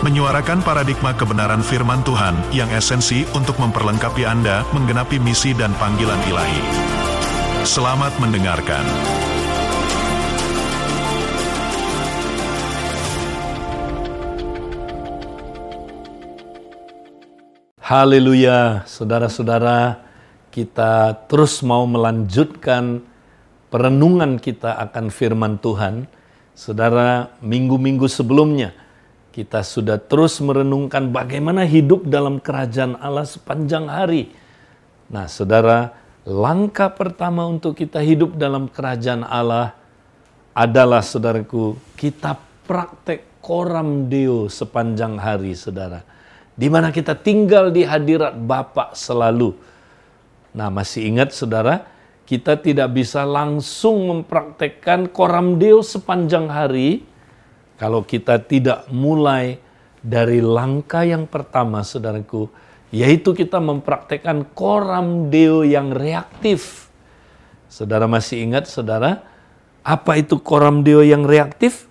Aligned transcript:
menyuarakan 0.00 0.64
paradigma 0.64 1.12
kebenaran 1.12 1.60
firman 1.60 2.00
Tuhan 2.00 2.32
yang 2.56 2.72
esensi 2.72 3.28
untuk 3.36 3.60
memperlengkapi 3.60 4.24
Anda 4.24 4.64
menggenapi 4.72 5.20
misi 5.20 5.52
dan 5.52 5.76
panggilan 5.76 6.16
ilahi. 6.24 6.62
Selamat 7.68 8.08
mendengarkan. 8.16 8.80
Haleluya, 17.84 18.88
saudara-saudara, 18.88 20.00
kita 20.48 21.12
terus 21.28 21.60
mau 21.60 21.84
melanjutkan 21.84 23.04
perenungan 23.68 24.40
kita 24.40 24.80
akan 24.80 25.12
firman 25.12 25.60
Tuhan. 25.60 26.08
Saudara, 26.56 27.36
minggu-minggu 27.44 28.08
sebelumnya 28.08 28.72
kita 29.30 29.62
sudah 29.62 29.98
terus 30.02 30.42
merenungkan 30.42 31.14
bagaimana 31.14 31.62
hidup 31.62 32.06
dalam 32.06 32.42
kerajaan 32.42 32.98
Allah 32.98 33.22
sepanjang 33.22 33.86
hari. 33.86 34.34
Nah, 35.06 35.30
saudara, 35.30 35.94
langkah 36.26 36.90
pertama 36.90 37.46
untuk 37.46 37.78
kita 37.78 38.02
hidup 38.02 38.34
dalam 38.34 38.66
kerajaan 38.66 39.22
Allah 39.22 39.74
adalah, 40.54 41.02
saudaraku, 41.02 41.78
kita 41.94 42.34
praktek 42.66 43.42
koram 43.42 44.10
deo 44.10 44.50
sepanjang 44.50 45.18
hari, 45.18 45.54
saudara. 45.54 46.02
Di 46.58 46.66
mana 46.66 46.90
kita 46.90 47.14
tinggal 47.14 47.70
di 47.70 47.86
hadirat 47.86 48.34
Bapa 48.34 48.92
selalu. 48.92 49.54
Nah, 50.54 50.68
masih 50.68 51.06
ingat, 51.06 51.30
saudara, 51.30 51.86
kita 52.26 52.58
tidak 52.58 52.94
bisa 52.94 53.26
langsung 53.26 54.10
mempraktekkan 54.10 55.10
koram 55.10 55.58
deo 55.58 55.82
sepanjang 55.82 56.46
hari, 56.46 57.06
kalau 57.80 58.04
kita 58.04 58.36
tidak 58.44 58.84
mulai 58.92 59.56
dari 60.04 60.44
langkah 60.44 61.00
yang 61.00 61.24
pertama, 61.24 61.80
saudaraku, 61.80 62.52
yaitu 62.92 63.32
kita 63.32 63.56
mempraktekkan 63.56 64.44
koram 64.52 65.32
deo 65.32 65.64
yang 65.64 65.88
reaktif. 65.88 66.92
Saudara 67.72 68.04
masih 68.04 68.44
ingat, 68.44 68.68
saudara, 68.68 69.24
apa 69.80 70.20
itu 70.20 70.36
koram 70.36 70.84
deo 70.84 71.00
yang 71.00 71.24
reaktif? 71.24 71.88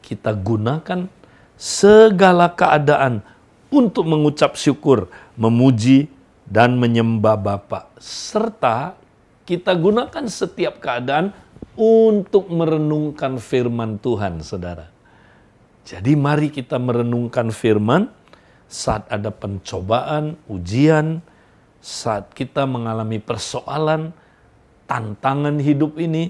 Kita 0.00 0.32
gunakan 0.32 1.12
segala 1.60 2.48
keadaan 2.48 3.20
untuk 3.68 4.08
mengucap 4.08 4.56
syukur, 4.56 5.12
memuji, 5.36 6.08
dan 6.48 6.80
menyembah 6.80 7.36
Bapa. 7.36 7.92
Serta 8.00 8.96
kita 9.44 9.76
gunakan 9.76 10.24
setiap 10.24 10.80
keadaan 10.80 11.36
untuk 11.76 12.48
merenungkan 12.48 13.36
firman 13.36 14.00
Tuhan, 14.00 14.40
saudara. 14.40 14.97
Jadi 15.88 16.12
mari 16.20 16.52
kita 16.52 16.76
merenungkan 16.76 17.48
firman 17.48 18.12
saat 18.68 19.08
ada 19.08 19.32
pencobaan, 19.32 20.36
ujian, 20.44 21.24
saat 21.80 22.28
kita 22.36 22.68
mengalami 22.68 23.16
persoalan, 23.16 24.12
tantangan 24.84 25.56
hidup 25.56 25.96
ini, 25.96 26.28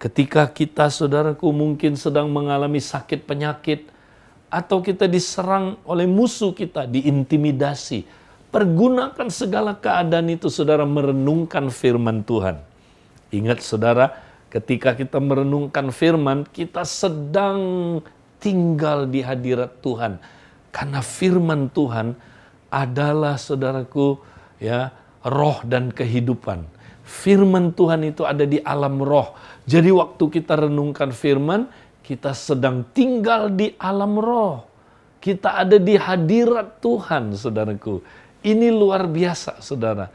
ketika 0.00 0.48
kita 0.48 0.88
saudaraku 0.88 1.52
mungkin 1.52 1.92
sedang 2.00 2.32
mengalami 2.32 2.80
sakit 2.80 3.28
penyakit, 3.28 3.92
atau 4.48 4.80
kita 4.80 5.04
diserang 5.04 5.76
oleh 5.84 6.08
musuh 6.08 6.56
kita, 6.56 6.88
diintimidasi. 6.88 8.08
Pergunakan 8.48 9.28
segala 9.28 9.76
keadaan 9.76 10.32
itu 10.32 10.48
saudara 10.48 10.88
merenungkan 10.88 11.68
firman 11.68 12.24
Tuhan. 12.24 12.64
Ingat 13.28 13.60
saudara, 13.60 14.16
ketika 14.48 14.96
kita 14.96 15.20
merenungkan 15.20 15.92
firman, 15.92 16.48
kita 16.48 16.88
sedang 16.88 18.00
tinggal 18.40 19.08
di 19.08 19.20
hadirat 19.24 19.80
Tuhan. 19.80 20.18
Karena 20.70 21.00
firman 21.00 21.72
Tuhan 21.72 22.12
adalah 22.68 23.40
saudaraku 23.40 24.20
ya 24.60 24.92
roh 25.24 25.64
dan 25.64 25.88
kehidupan. 25.90 26.68
Firman 27.06 27.70
Tuhan 27.70 28.02
itu 28.02 28.26
ada 28.26 28.42
di 28.42 28.58
alam 28.60 28.98
roh. 28.98 29.32
Jadi 29.62 29.94
waktu 29.94 30.24
kita 30.26 30.66
renungkan 30.66 31.14
firman, 31.14 31.70
kita 32.02 32.34
sedang 32.34 32.82
tinggal 32.90 33.50
di 33.50 33.74
alam 33.78 34.18
roh. 34.18 34.66
Kita 35.22 35.58
ada 35.62 35.78
di 35.78 35.94
hadirat 35.98 36.82
Tuhan, 36.82 37.34
saudaraku. 37.34 38.02
Ini 38.46 38.70
luar 38.70 39.10
biasa, 39.10 39.58
saudara. 39.58 40.06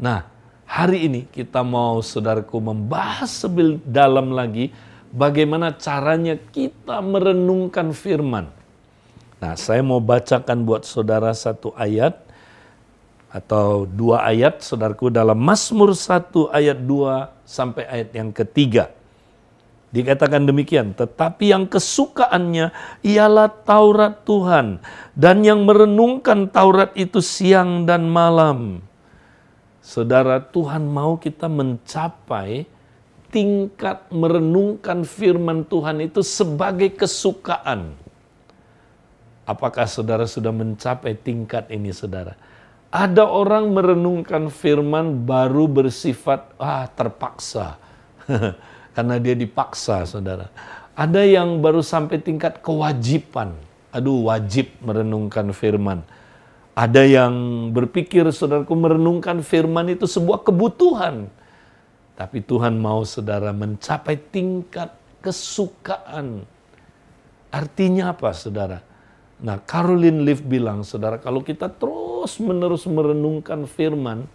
Nah, 0.00 0.24
hari 0.64 1.04
ini 1.04 1.20
kita 1.28 1.60
mau, 1.60 2.00
saudaraku, 2.00 2.60
membahas 2.60 3.28
lebih 3.44 3.80
dalam 3.84 4.32
lagi 4.32 4.72
bagaimana 5.14 5.78
caranya 5.78 6.34
kita 6.34 6.98
merenungkan 6.98 7.94
firman. 7.94 8.50
Nah, 9.38 9.54
saya 9.54 9.80
mau 9.86 10.02
bacakan 10.02 10.66
buat 10.66 10.82
saudara 10.82 11.30
satu 11.30 11.70
ayat 11.78 12.18
atau 13.30 13.86
dua 13.86 14.26
ayat, 14.26 14.62
saudaraku, 14.62 15.10
dalam 15.10 15.38
Mazmur 15.38 15.94
1 15.94 16.54
ayat 16.54 16.78
2 16.78 17.46
sampai 17.46 17.82
ayat 17.86 18.10
yang 18.14 18.30
ketiga. 18.30 18.94
Dikatakan 19.90 20.46
demikian, 20.46 20.94
tetapi 20.94 21.54
yang 21.54 21.70
kesukaannya 21.70 22.74
ialah 23.02 23.50
Taurat 23.62 24.22
Tuhan, 24.26 24.82
dan 25.14 25.42
yang 25.46 25.66
merenungkan 25.66 26.50
Taurat 26.50 26.94
itu 26.98 27.22
siang 27.22 27.86
dan 27.86 28.06
malam. 28.10 28.82
Saudara, 29.82 30.38
Tuhan 30.42 30.86
mau 30.86 31.18
kita 31.18 31.46
mencapai 31.46 32.66
tingkat 33.34 34.06
merenungkan 34.14 35.02
firman 35.02 35.66
Tuhan 35.66 36.06
itu 36.06 36.22
sebagai 36.22 36.94
kesukaan. 36.94 37.98
Apakah 39.42 39.90
saudara 39.90 40.22
sudah 40.30 40.54
mencapai 40.54 41.18
tingkat 41.18 41.66
ini 41.74 41.90
saudara? 41.90 42.38
Ada 42.94 43.26
orang 43.26 43.74
merenungkan 43.74 44.54
firman 44.54 45.26
baru 45.26 45.66
bersifat 45.66 46.54
ah 46.62 46.86
terpaksa. 46.86 47.74
Karena 48.94 49.18
dia 49.18 49.34
dipaksa 49.34 50.06
saudara. 50.06 50.46
Ada 50.94 51.26
yang 51.26 51.58
baru 51.58 51.82
sampai 51.82 52.22
tingkat 52.22 52.62
kewajiban. 52.62 53.58
Aduh 53.90 54.30
wajib 54.30 54.70
merenungkan 54.78 55.50
firman. 55.50 56.06
Ada 56.78 57.02
yang 57.02 57.34
berpikir 57.74 58.30
saudaraku 58.30 58.78
merenungkan 58.78 59.42
firman 59.42 59.90
itu 59.90 60.06
sebuah 60.06 60.46
kebutuhan 60.46 61.26
tapi 62.14 62.38
Tuhan 62.46 62.78
mau 62.78 63.02
saudara 63.02 63.50
mencapai 63.50 64.14
tingkat 64.30 64.94
kesukaan. 65.18 66.46
Artinya 67.50 68.14
apa 68.14 68.30
saudara? 68.30 68.78
Nah 69.42 69.58
Caroline 69.66 70.22
Leaf 70.22 70.46
bilang 70.46 70.86
saudara 70.86 71.18
kalau 71.18 71.42
kita 71.42 71.66
terus 71.66 72.38
menerus 72.38 72.86
merenungkan 72.86 73.66
firman. 73.66 74.26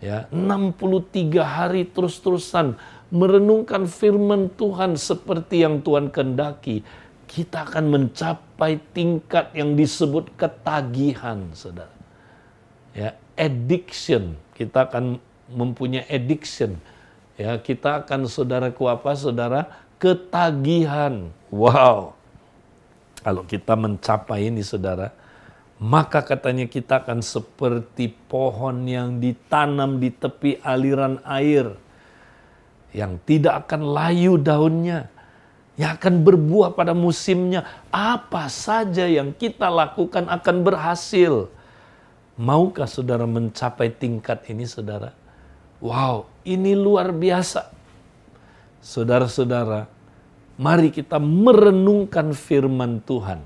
ya 0.00 0.24
63 0.32 1.44
hari 1.44 1.84
terus-terusan 1.84 2.72
merenungkan 3.12 3.84
firman 3.84 4.48
Tuhan 4.56 4.96
seperti 4.96 5.60
yang 5.60 5.84
Tuhan 5.84 6.08
kendaki. 6.08 6.80
Kita 7.28 7.68
akan 7.68 7.84
mencapai 7.92 8.80
tingkat 8.96 9.52
yang 9.52 9.76
disebut 9.76 10.32
ketagihan 10.40 11.52
saudara. 11.52 11.92
Ya, 12.96 13.12
addiction. 13.36 14.40
Kita 14.56 14.88
akan 14.88 15.20
mempunyai 15.52 16.08
addiction 16.08 16.80
Ya, 17.40 17.56
kita 17.56 18.04
akan 18.04 18.28
saudaraku 18.28 18.84
apa 18.84 19.16
saudara? 19.16 19.64
Ketagihan. 19.96 21.32
Wow. 21.48 22.12
Kalau 23.24 23.48
kita 23.48 23.72
mencapai 23.80 24.52
ini 24.52 24.60
saudara, 24.60 25.08
maka 25.80 26.20
katanya 26.20 26.68
kita 26.68 27.00
akan 27.00 27.24
seperti 27.24 28.12
pohon 28.28 28.84
yang 28.84 29.16
ditanam 29.24 29.96
di 29.96 30.12
tepi 30.12 30.60
aliran 30.60 31.16
air. 31.24 31.72
Yang 32.92 33.16
tidak 33.24 33.64
akan 33.64 33.88
layu 33.88 34.36
daunnya. 34.36 35.08
Yang 35.80 35.96
akan 35.96 36.14
berbuah 36.20 36.76
pada 36.76 36.92
musimnya. 36.92 37.64
Apa 37.88 38.52
saja 38.52 39.08
yang 39.08 39.32
kita 39.32 39.72
lakukan 39.72 40.28
akan 40.28 40.56
berhasil. 40.60 41.48
Maukah 42.36 42.84
saudara 42.84 43.24
mencapai 43.24 43.88
tingkat 43.88 44.44
ini 44.52 44.68
saudara? 44.68 45.16
Wow, 45.80 46.28
ini 46.44 46.72
luar 46.72 47.12
biasa. 47.12 47.72
Saudara-saudara, 48.80 49.84
mari 50.56 50.88
kita 50.88 51.20
merenungkan 51.20 52.32
firman 52.32 53.00
Tuhan. 53.04 53.44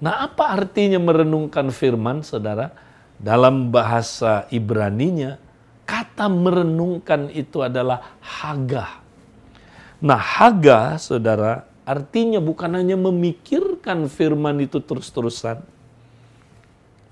Nah, 0.00 0.24
apa 0.24 0.56
artinya 0.56 0.96
merenungkan 0.96 1.68
firman, 1.68 2.24
saudara? 2.24 2.72
Dalam 3.20 3.68
bahasa 3.68 4.48
Ibraninya, 4.48 5.36
kata 5.84 6.32
merenungkan 6.32 7.28
itu 7.28 7.60
adalah 7.60 8.16
haga. 8.24 9.04
Nah, 10.00 10.16
haga, 10.16 10.96
saudara, 10.96 11.68
artinya 11.84 12.40
bukan 12.40 12.80
hanya 12.80 12.96
memikirkan 12.96 14.08
firman 14.08 14.64
itu 14.64 14.80
terus-terusan, 14.80 15.60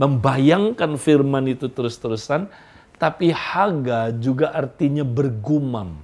membayangkan 0.01 0.97
firman 0.97 1.45
itu 1.53 1.69
terus-terusan, 1.69 2.49
tapi 2.99 3.31
haga 3.31 4.11
juga 4.13 4.51
artinya 4.51 5.07
bergumam. 5.07 5.97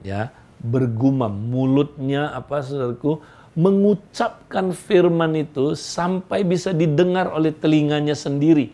Ya, 0.00 0.32
bergumam 0.62 1.28
mulutnya 1.28 2.32
apa 2.32 2.64
saudaraku 2.64 3.20
mengucapkan 3.52 4.70
firman 4.72 5.36
itu 5.36 5.74
sampai 5.76 6.46
bisa 6.46 6.70
didengar 6.70 7.28
oleh 7.34 7.50
telinganya 7.52 8.14
sendiri. 8.14 8.72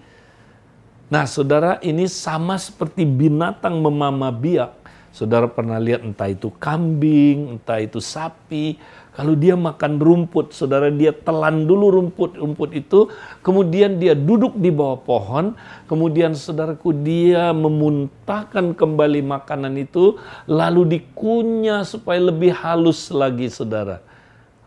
Nah, 1.07 1.25
saudara, 1.25 1.79
ini 1.81 2.11
sama 2.11 2.59
seperti 2.59 3.07
binatang 3.07 3.79
memama 3.79 4.29
biak. 4.35 4.75
Saudara 5.15 5.49
pernah 5.49 5.81
lihat 5.81 6.05
entah 6.05 6.29
itu 6.29 6.53
kambing, 6.61 7.57
entah 7.57 7.81
itu 7.81 8.03
sapi, 8.03 8.77
kalau 9.17 9.33
dia 9.33 9.57
makan 9.57 9.97
rumput, 9.97 10.53
saudara 10.53 10.93
dia 10.93 11.09
telan 11.09 11.65
dulu 11.65 11.89
rumput-rumput 11.89 12.77
itu, 12.77 13.09
kemudian 13.41 13.97
dia 13.97 14.13
duduk 14.13 14.61
di 14.61 14.69
bawah 14.69 15.01
pohon, 15.01 15.57
kemudian 15.89 16.37
saudaraku 16.37 16.93
dia 16.93 17.49
memuntahkan 17.57 18.77
kembali 18.77 19.25
makanan 19.25 19.81
itu, 19.81 20.21
lalu 20.45 21.01
dikunyah 21.01 21.89
supaya 21.89 22.29
lebih 22.29 22.53
halus 22.61 23.09
lagi 23.09 23.49
saudara. 23.49 24.05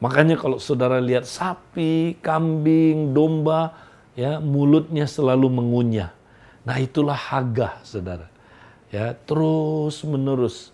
Makanya 0.01 0.33
kalau 0.33 0.57
saudara 0.57 0.97
lihat 0.97 1.29
sapi, 1.29 2.17
kambing, 2.17 3.13
domba, 3.13 3.77
ya 4.17 4.41
mulutnya 4.41 5.05
selalu 5.05 5.45
mengunyah. 5.45 6.09
Nah 6.65 6.81
itulah 6.81 7.13
haga 7.13 7.77
saudara. 7.85 8.25
Ya 8.89 9.13
terus 9.13 10.01
menerus. 10.01 10.73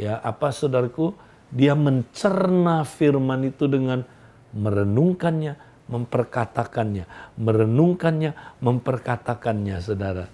Ya 0.00 0.16
apa 0.24 0.48
saudaraku? 0.56 1.12
Dia 1.54 1.78
mencerna 1.78 2.82
firman 2.82 3.46
itu 3.46 3.70
dengan 3.70 4.02
merenungkannya, 4.50 5.54
memperkatakannya, 5.86 7.06
merenungkannya, 7.38 8.34
memperkatakannya, 8.58 9.76
saudara. 9.78 10.26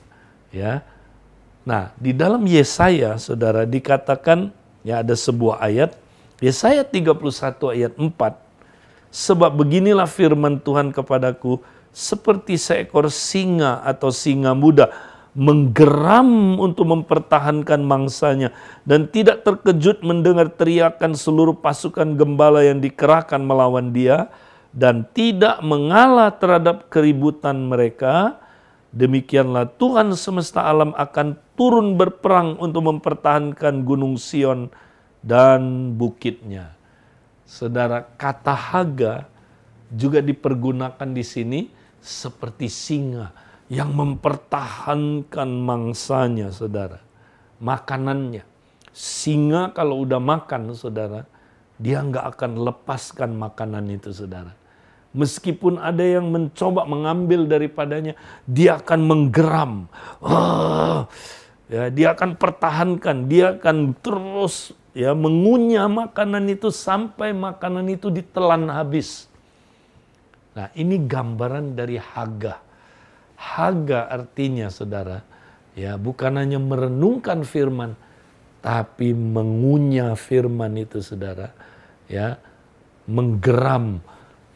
Ya. 0.49 0.81
Nah, 1.69 1.93
di 2.00 2.17
dalam 2.17 2.49
Yesaya, 2.49 3.20
saudara, 3.20 3.69
dikatakan 3.69 4.49
ya 4.81 5.05
ada 5.05 5.12
sebuah 5.12 5.61
ayat, 5.61 5.93
Yesaya 6.40 6.81
31 6.88 7.76
ayat 7.76 7.93
4, 8.00 8.08
sebab 9.12 9.52
beginilah 9.61 10.08
firman 10.08 10.56
Tuhan 10.56 10.88
kepadaku, 10.88 11.61
seperti 11.93 12.56
seekor 12.56 13.12
singa 13.12 13.84
atau 13.84 14.08
singa 14.08 14.56
muda 14.56 14.88
menggeram 15.31 16.59
untuk 16.59 16.91
mempertahankan 16.91 17.79
mangsanya 17.87 18.50
dan 18.82 19.06
tidak 19.06 19.47
terkejut 19.47 20.03
mendengar 20.03 20.50
teriakan 20.50 21.15
seluruh 21.15 21.55
pasukan 21.55 22.19
gembala 22.19 22.67
yang 22.67 22.82
dikerahkan 22.82 23.38
melawan 23.38 23.94
dia 23.94 24.27
dan 24.75 25.06
tidak 25.15 25.62
mengalah 25.62 26.35
terhadap 26.35 26.91
keributan 26.91 27.71
mereka. 27.71 28.43
Demikianlah 28.91 29.71
Tuhan 29.79 30.11
semesta 30.19 30.67
alam 30.67 30.91
akan 30.99 31.38
turun 31.55 31.94
berperang 31.94 32.59
untuk 32.59 32.91
mempertahankan 32.91 33.87
gunung 33.87 34.19
Sion 34.19 34.67
dan 35.23 35.94
bukitnya. 35.94 36.75
Saudara 37.47 38.03
kata 38.19 38.50
haga 38.50 39.31
juga 39.94 40.19
dipergunakan 40.19 41.06
di 41.15 41.23
sini 41.23 41.61
seperti 42.03 42.67
singa 42.67 43.50
yang 43.70 43.94
mempertahankan 43.94 45.46
mangsanya, 45.46 46.50
saudara. 46.50 46.99
Makanannya. 47.62 48.43
Singa 48.90 49.70
kalau 49.70 50.02
udah 50.02 50.19
makan, 50.19 50.75
saudara, 50.75 51.22
dia 51.78 52.02
nggak 52.02 52.34
akan 52.34 52.67
lepaskan 52.67 53.31
makanan 53.38 53.87
itu, 53.94 54.11
saudara. 54.11 54.58
Meskipun 55.14 55.78
ada 55.78 56.02
yang 56.02 56.26
mencoba 56.34 56.82
mengambil 56.82 57.46
daripadanya, 57.46 58.19
dia 58.43 58.82
akan 58.82 59.00
menggeram. 59.06 59.87
Oh, 60.19 61.06
ya, 61.70 61.94
dia 61.94 62.11
akan 62.11 62.34
pertahankan, 62.34 63.31
dia 63.31 63.55
akan 63.55 63.94
terus 64.02 64.75
ya 64.90 65.14
mengunyah 65.14 65.87
makanan 65.87 66.50
itu 66.50 66.75
sampai 66.75 67.31
makanan 67.31 67.87
itu 67.87 68.11
ditelan 68.11 68.66
habis. 68.66 69.31
Nah, 70.58 70.66
ini 70.75 70.99
gambaran 70.99 71.78
dari 71.78 71.94
Haga 71.94 72.69
Haga 73.40 74.04
artinya 74.12 74.69
saudara, 74.69 75.25
ya 75.72 75.96
bukan 75.96 76.37
hanya 76.37 76.60
merenungkan 76.60 77.40
firman, 77.40 77.96
tapi 78.60 79.16
mengunyah 79.16 80.12
firman 80.12 80.76
itu 80.76 81.00
saudara, 81.00 81.48
ya 82.04 82.37
menggeram, 83.08 84.04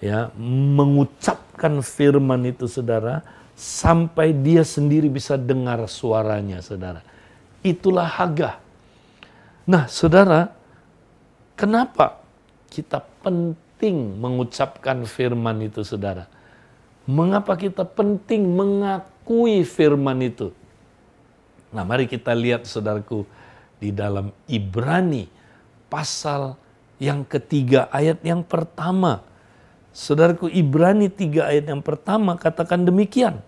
ya 0.04 0.28
mengucapkan 0.36 1.80
firman 1.80 2.44
itu 2.44 2.68
saudara, 2.68 3.24
sampai 3.56 4.36
dia 4.36 4.60
sendiri 4.60 5.08
bisa 5.08 5.40
dengar 5.40 5.80
suaranya 5.88 6.60
saudara. 6.60 7.00
Itulah 7.64 8.04
Haga. 8.04 8.60
Nah 9.64 9.88
saudara, 9.88 10.52
kenapa 11.56 12.20
kita 12.68 13.00
penting 13.24 14.20
mengucapkan 14.20 15.08
firman 15.08 15.64
itu 15.64 15.80
saudara? 15.80 16.33
Mengapa 17.04 17.52
kita 17.56 17.84
penting 17.84 18.48
mengakui 18.56 19.60
firman 19.68 20.24
itu? 20.24 20.48
Nah, 21.68 21.84
mari 21.84 22.08
kita 22.08 22.32
lihat 22.32 22.64
saudaraku 22.64 23.28
di 23.76 23.92
dalam 23.92 24.32
Ibrani 24.48 25.28
pasal 25.92 26.56
yang 26.96 27.26
ketiga 27.28 27.92
ayat 27.92 28.24
yang 28.24 28.40
pertama. 28.40 29.20
Saudaraku 29.92 30.48
Ibrani 30.48 31.12
tiga 31.12 31.52
ayat 31.52 31.68
yang 31.68 31.84
pertama 31.84 32.40
katakan 32.40 32.88
demikian. 32.88 33.44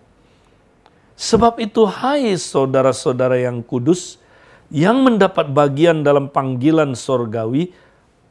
Sebab 1.16 1.56
itu 1.64 1.88
hai 1.88 2.36
saudara-saudara 2.36 3.40
yang 3.40 3.64
kudus 3.64 4.20
yang 4.68 5.00
mendapat 5.00 5.48
bagian 5.48 6.04
dalam 6.04 6.28
panggilan 6.28 6.92
sorgawi, 6.92 7.72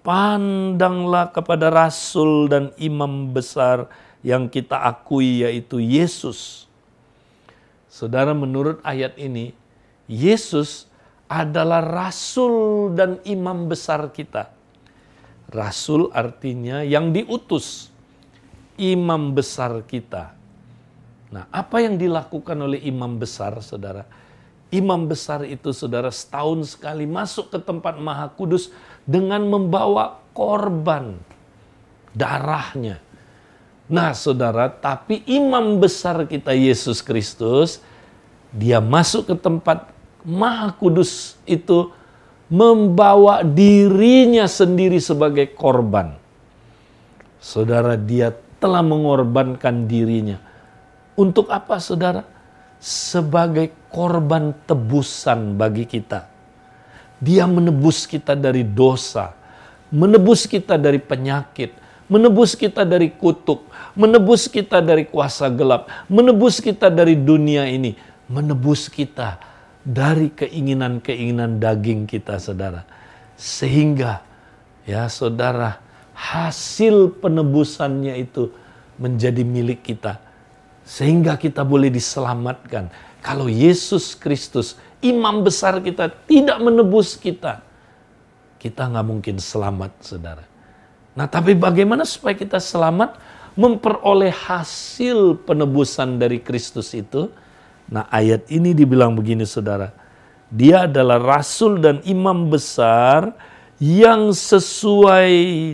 pandanglah 0.06 1.34
kepada 1.34 1.74
rasul 1.74 2.46
dan 2.46 2.70
imam 2.78 3.34
besar 3.34 3.90
yang 4.26 4.50
kita 4.50 4.82
akui 4.82 5.46
yaitu 5.46 5.78
Yesus. 5.78 6.66
Saudara 7.86 8.34
menurut 8.34 8.82
ayat 8.82 9.22
ini, 9.22 9.54
Yesus 10.10 10.90
adalah 11.30 11.86
rasul 11.86 12.90
dan 12.98 13.22
imam 13.22 13.70
besar 13.70 14.10
kita. 14.10 14.50
Rasul 15.54 16.10
artinya 16.10 16.82
yang 16.82 17.14
diutus, 17.14 17.94
imam 18.82 19.38
besar 19.38 19.86
kita. 19.86 20.34
Nah, 21.30 21.46
apa 21.54 21.86
yang 21.86 22.02
dilakukan 22.02 22.58
oleh 22.58 22.82
imam 22.82 23.22
besar, 23.22 23.62
saudara? 23.62 24.10
Imam 24.74 25.06
besar 25.06 25.46
itu, 25.46 25.70
saudara, 25.70 26.10
setahun 26.10 26.74
sekali 26.74 27.06
masuk 27.06 27.54
ke 27.54 27.62
tempat 27.62 28.02
Maha 28.02 28.26
Kudus 28.34 28.74
dengan 29.06 29.46
membawa 29.46 30.18
korban 30.34 31.14
darahnya 32.18 33.05
Nah, 33.86 34.18
saudara, 34.18 34.66
tapi 34.66 35.22
imam 35.30 35.78
besar 35.78 36.26
kita 36.26 36.58
Yesus 36.58 37.06
Kristus, 37.06 37.78
dia 38.50 38.82
masuk 38.82 39.30
ke 39.30 39.36
tempat 39.38 39.94
Maha 40.26 40.74
Kudus 40.74 41.38
itu 41.46 41.94
membawa 42.50 43.46
dirinya 43.46 44.50
sendiri 44.50 44.98
sebagai 44.98 45.54
korban. 45.54 46.18
Saudara, 47.38 47.94
dia 47.94 48.34
telah 48.58 48.82
mengorbankan 48.82 49.86
dirinya. 49.86 50.42
Untuk 51.14 51.54
apa, 51.54 51.78
saudara? 51.78 52.26
Sebagai 52.82 53.70
korban 53.94 54.50
tebusan 54.66 55.54
bagi 55.54 55.86
kita. 55.86 56.26
Dia 57.22 57.46
menebus 57.46 58.10
kita 58.10 58.34
dari 58.34 58.66
dosa, 58.66 59.38
menebus 59.94 60.50
kita 60.50 60.76
dari 60.76 60.98
penyakit, 60.98 61.85
menebus 62.06 62.54
kita 62.54 62.86
dari 62.86 63.10
kutuk, 63.10 63.66
menebus 63.98 64.46
kita 64.46 64.82
dari 64.82 65.06
kuasa 65.10 65.50
gelap, 65.50 65.90
menebus 66.06 66.62
kita 66.62 66.90
dari 66.94 67.18
dunia 67.18 67.66
ini, 67.66 67.98
menebus 68.30 68.90
kita 68.90 69.42
dari 69.86 70.34
keinginan-keinginan 70.34 71.62
daging 71.62 72.10
kita, 72.10 72.42
saudara. 72.42 72.86
Sehingga, 73.38 74.26
ya 74.86 75.06
saudara, 75.10 75.82
hasil 76.16 77.22
penebusannya 77.22 78.18
itu 78.22 78.50
menjadi 78.98 79.44
milik 79.44 79.84
kita. 79.84 80.18
Sehingga 80.86 81.36
kita 81.36 81.66
boleh 81.66 81.90
diselamatkan. 81.90 82.94
Kalau 83.26 83.50
Yesus 83.50 84.14
Kristus, 84.14 84.78
imam 85.02 85.42
besar 85.42 85.82
kita, 85.82 86.14
tidak 86.30 86.62
menebus 86.62 87.18
kita, 87.18 87.66
kita 88.62 88.86
nggak 88.90 89.06
mungkin 89.06 89.36
selamat, 89.42 89.92
saudara. 90.02 90.55
Nah, 91.16 91.26
tapi 91.32 91.56
bagaimana 91.56 92.04
supaya 92.04 92.36
kita 92.36 92.60
selamat 92.60 93.16
memperoleh 93.56 94.36
hasil 94.36 95.40
penebusan 95.48 96.20
dari 96.20 96.44
Kristus 96.44 96.92
itu? 96.92 97.32
Nah, 97.88 98.06
ayat 98.12 98.52
ini 98.52 98.76
dibilang 98.76 99.16
begini 99.16 99.48
Saudara. 99.48 99.96
Dia 100.52 100.86
adalah 100.86 101.18
rasul 101.18 101.80
dan 101.82 102.04
imam 102.06 102.52
besar 102.52 103.32
yang 103.80 104.36
sesuai 104.36 105.32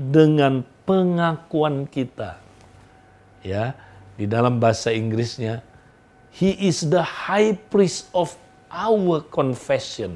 dengan 0.08 0.62
pengakuan 0.86 1.90
kita. 1.90 2.38
Ya, 3.42 3.74
di 4.16 4.30
dalam 4.30 4.62
bahasa 4.62 4.94
Inggrisnya 4.94 5.66
he 6.32 6.56
is 6.64 6.88
the 6.88 7.04
high 7.04 7.58
priest 7.70 8.08
of 8.16 8.34
our 8.72 9.20
confession. 9.34 10.16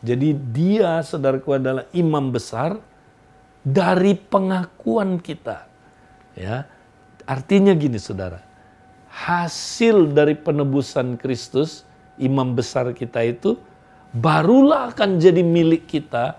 Jadi 0.00 0.32
dia 0.32 1.04
saudaraku 1.04 1.60
adalah 1.60 1.84
imam 1.92 2.32
besar 2.32 2.80
dari 3.64 4.16
pengakuan 4.16 5.20
kita. 5.20 5.68
Ya. 6.36 6.66
Artinya 7.28 7.76
gini 7.76 8.00
Saudara. 8.00 8.42
Hasil 9.10 10.14
dari 10.14 10.38
penebusan 10.38 11.18
Kristus, 11.18 11.82
imam 12.16 12.54
besar 12.54 12.90
kita 12.94 13.20
itu 13.26 13.58
barulah 14.14 14.90
akan 14.90 15.18
jadi 15.18 15.42
milik 15.42 15.86
kita 15.86 16.38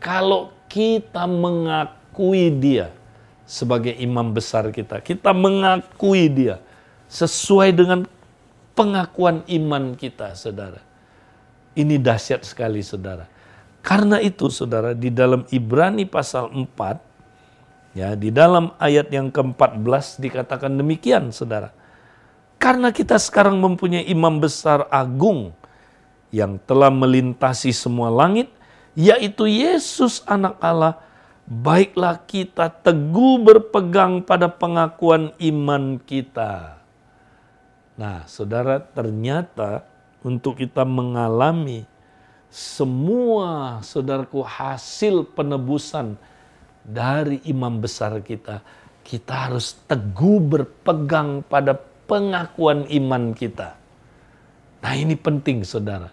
kalau 0.00 0.52
kita 0.68 1.24
mengakui 1.24 2.52
dia 2.52 2.92
sebagai 3.46 3.94
imam 3.96 4.34
besar 4.34 4.68
kita. 4.74 5.00
Kita 5.00 5.30
mengakui 5.30 6.26
dia 6.28 6.58
sesuai 7.06 7.70
dengan 7.72 8.04
pengakuan 8.74 9.46
iman 9.46 9.94
kita, 9.94 10.34
Saudara. 10.34 10.82
Ini 11.72 11.96
dahsyat 12.02 12.42
sekali, 12.42 12.82
Saudara. 12.82 13.35
Karena 13.86 14.18
itu 14.18 14.50
saudara 14.50 14.98
di 14.98 15.14
dalam 15.14 15.46
Ibrani 15.46 16.10
pasal 16.10 16.50
4 16.50 17.94
ya 17.94 18.18
di 18.18 18.34
dalam 18.34 18.74
ayat 18.82 19.14
yang 19.14 19.30
ke-14 19.30 20.18
dikatakan 20.18 20.74
demikian 20.74 21.30
saudara. 21.30 21.70
Karena 22.58 22.90
kita 22.90 23.14
sekarang 23.14 23.62
mempunyai 23.62 24.10
imam 24.10 24.42
besar 24.42 24.90
agung 24.90 25.54
yang 26.34 26.58
telah 26.66 26.90
melintasi 26.90 27.70
semua 27.70 28.10
langit 28.10 28.50
yaitu 28.98 29.46
Yesus 29.46 30.26
anak 30.26 30.58
Allah 30.58 30.98
baiklah 31.46 32.18
kita 32.26 32.66
teguh 32.82 33.38
berpegang 33.38 34.18
pada 34.18 34.50
pengakuan 34.50 35.30
iman 35.38 36.02
kita. 36.02 36.82
Nah, 37.94 38.26
saudara, 38.26 38.82
ternyata 38.82 39.86
untuk 40.26 40.58
kita 40.58 40.82
mengalami 40.82 41.86
semua 42.56 43.84
saudaraku 43.84 44.40
hasil 44.40 45.28
penebusan 45.36 46.16
dari 46.80 47.44
imam 47.44 47.84
besar 47.84 48.16
kita, 48.24 48.64
kita 49.04 49.52
harus 49.52 49.76
teguh 49.84 50.40
berpegang 50.40 51.44
pada 51.44 51.76
pengakuan 52.08 52.88
iman 52.88 53.36
kita. 53.36 53.76
Nah 54.80 54.92
ini 54.96 55.12
penting 55.20 55.68
saudara. 55.68 56.08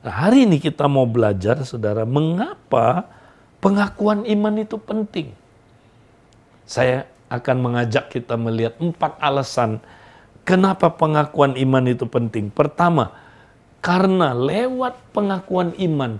Nah, 0.00 0.14
hari 0.16 0.48
ini 0.48 0.56
kita 0.56 0.88
mau 0.88 1.04
belajar 1.04 1.60
saudara, 1.60 2.08
mengapa 2.08 3.12
pengakuan 3.60 4.24
iman 4.24 4.56
itu 4.56 4.80
penting. 4.80 5.36
Saya 6.64 7.04
akan 7.28 7.56
mengajak 7.60 8.08
kita 8.08 8.32
melihat 8.40 8.80
empat 8.80 9.20
alasan 9.20 9.84
kenapa 10.48 10.88
pengakuan 10.88 11.52
iman 11.52 11.84
itu 11.84 12.08
penting. 12.08 12.48
Pertama, 12.48 13.25
karena 13.86 14.34
lewat 14.34 15.14
pengakuan 15.14 15.70
iman, 15.78 16.18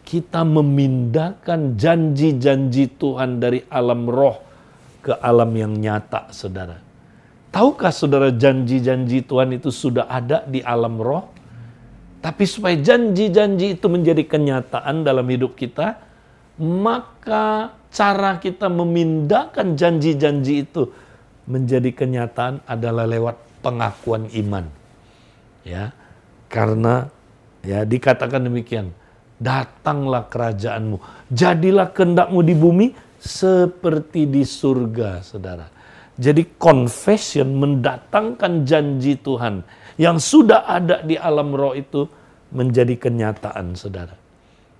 kita 0.00 0.48
memindahkan 0.48 1.76
janji-janji 1.76 2.88
Tuhan 2.96 3.36
dari 3.36 3.60
alam 3.68 4.08
roh 4.08 4.40
ke 5.04 5.12
alam 5.20 5.52
yang 5.52 5.76
nyata, 5.76 6.32
saudara. 6.32 6.80
Tahukah 7.52 7.92
saudara 7.92 8.32
janji-janji 8.32 9.28
Tuhan 9.28 9.52
itu 9.52 9.68
sudah 9.68 10.08
ada 10.08 10.40
di 10.48 10.64
alam 10.64 10.96
roh? 10.96 11.28
Tapi 12.24 12.48
supaya 12.48 12.80
janji-janji 12.80 13.76
itu 13.76 13.86
menjadi 13.92 14.24
kenyataan 14.24 15.04
dalam 15.04 15.28
hidup 15.28 15.52
kita, 15.52 16.00
maka 16.64 17.76
cara 17.92 18.40
kita 18.40 18.72
memindahkan 18.72 19.76
janji-janji 19.76 20.64
itu 20.64 20.88
menjadi 21.44 21.92
kenyataan 21.92 22.64
adalah 22.64 23.04
lewat 23.04 23.36
pengakuan 23.60 24.32
iman. 24.32 24.64
Ya. 25.60 25.92
Karena 26.52 27.08
ya 27.64 27.88
dikatakan 27.88 28.44
demikian, 28.44 28.92
datanglah 29.40 30.28
kerajaanmu, 30.28 31.00
jadilah 31.32 31.88
kehendakmu 31.88 32.44
di 32.44 32.52
bumi 32.52 32.86
seperti 33.16 34.28
di 34.28 34.44
surga, 34.44 35.24
saudara. 35.24 35.72
Jadi 36.20 36.44
confession 36.60 37.56
mendatangkan 37.56 38.68
janji 38.68 39.16
Tuhan 39.16 39.64
yang 39.96 40.20
sudah 40.20 40.68
ada 40.68 41.00
di 41.00 41.16
alam 41.16 41.56
roh 41.56 41.72
itu 41.72 42.04
menjadi 42.52 43.00
kenyataan, 43.00 43.72
saudara. 43.72 44.12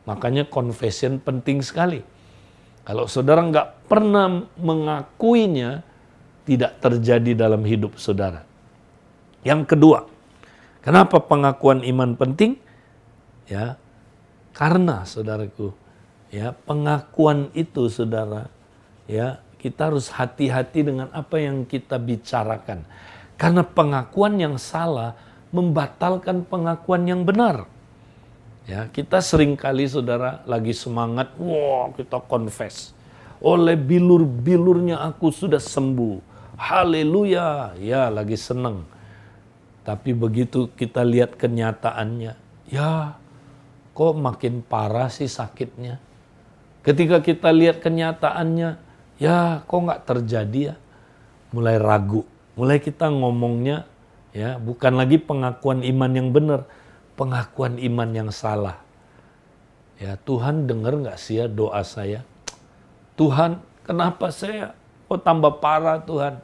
Makanya 0.05 0.45
confession 0.45 1.17
penting 1.17 1.65
sekali. 1.65 2.05
Kalau 2.85 3.09
saudara 3.09 3.41
nggak 3.41 3.89
pernah 3.89 4.45
mengakuinya, 4.61 5.81
tidak 6.45 6.83
terjadi 6.85 7.49
dalam 7.49 7.63
hidup 7.65 7.97
saudara. 7.97 8.45
Yang 9.47 9.73
kedua, 9.73 10.12
Kenapa 10.83 11.23
pengakuan 11.23 11.87
iman 11.87 12.19
penting? 12.19 12.59
Ya, 13.47 13.79
karena 14.51 15.07
saudaraku, 15.07 15.71
ya 16.35 16.59
pengakuan 16.67 17.55
itu 17.55 17.87
saudara, 17.87 18.51
ya 19.07 19.39
kita 19.63 19.95
harus 19.95 20.11
hati-hati 20.11 20.83
dengan 20.83 21.07
apa 21.15 21.39
yang 21.39 21.63
kita 21.63 22.03
bicarakan. 22.03 22.83
Karena 23.39 23.63
pengakuan 23.63 24.35
yang 24.43 24.59
salah 24.59 25.15
membatalkan 25.55 26.43
pengakuan 26.51 27.07
yang 27.07 27.23
benar. 27.23 27.71
Ya, 28.67 28.91
kita 28.91 29.23
sering 29.23 29.55
kali 29.55 29.87
saudara 29.87 30.43
lagi 30.51 30.75
semangat, 30.75 31.31
wah 31.39 31.95
kita 31.95 32.19
confess. 32.27 32.91
Oleh 33.39 33.79
bilur-bilurnya 33.79 34.99
aku 34.99 35.31
sudah 35.31 35.63
sembuh. 35.63 36.19
Haleluya, 36.59 37.79
ya 37.79 38.11
lagi 38.11 38.35
seneng 38.35 38.83
tapi 39.83 40.15
begitu 40.15 40.71
kita 40.79 41.03
lihat 41.03 41.35
kenyataannya, 41.35 42.39
ya 42.71 43.19
kok 43.93 44.15
makin 44.15 44.63
parah 44.63 45.11
sih 45.11 45.27
sakitnya. 45.27 45.99
Ketika 46.87 47.19
kita 47.19 47.51
lihat 47.51 47.83
kenyataannya, 47.83 48.79
ya 49.19 49.63
kok 49.67 49.81
nggak 49.83 50.03
terjadi 50.07 50.61
ya. 50.71 50.75
Mulai 51.51 51.77
ragu, 51.83 52.23
mulai 52.55 52.79
kita 52.79 53.11
ngomongnya 53.11 53.85
ya 54.33 54.57
bukan 54.57 54.97
lagi 54.97 55.21
pengakuan 55.21 55.85
iman 55.85 56.13
yang 56.15 56.29
benar, 56.31 56.65
pengakuan 57.19 57.77
iman 57.77 58.11
yang 58.15 58.31
salah. 58.31 58.81
Ya 59.99 60.19
Tuhan 60.23 60.67
dengar 60.67 60.95
nggak 60.95 61.19
sih 61.19 61.43
ya 61.43 61.47
doa 61.51 61.83
saya? 61.83 62.27
Tuhan 63.19 63.61
kenapa 63.83 64.31
saya 64.31 64.79
oh 65.11 65.19
tambah 65.19 65.59
parah 65.59 66.01
Tuhan? 66.03 66.41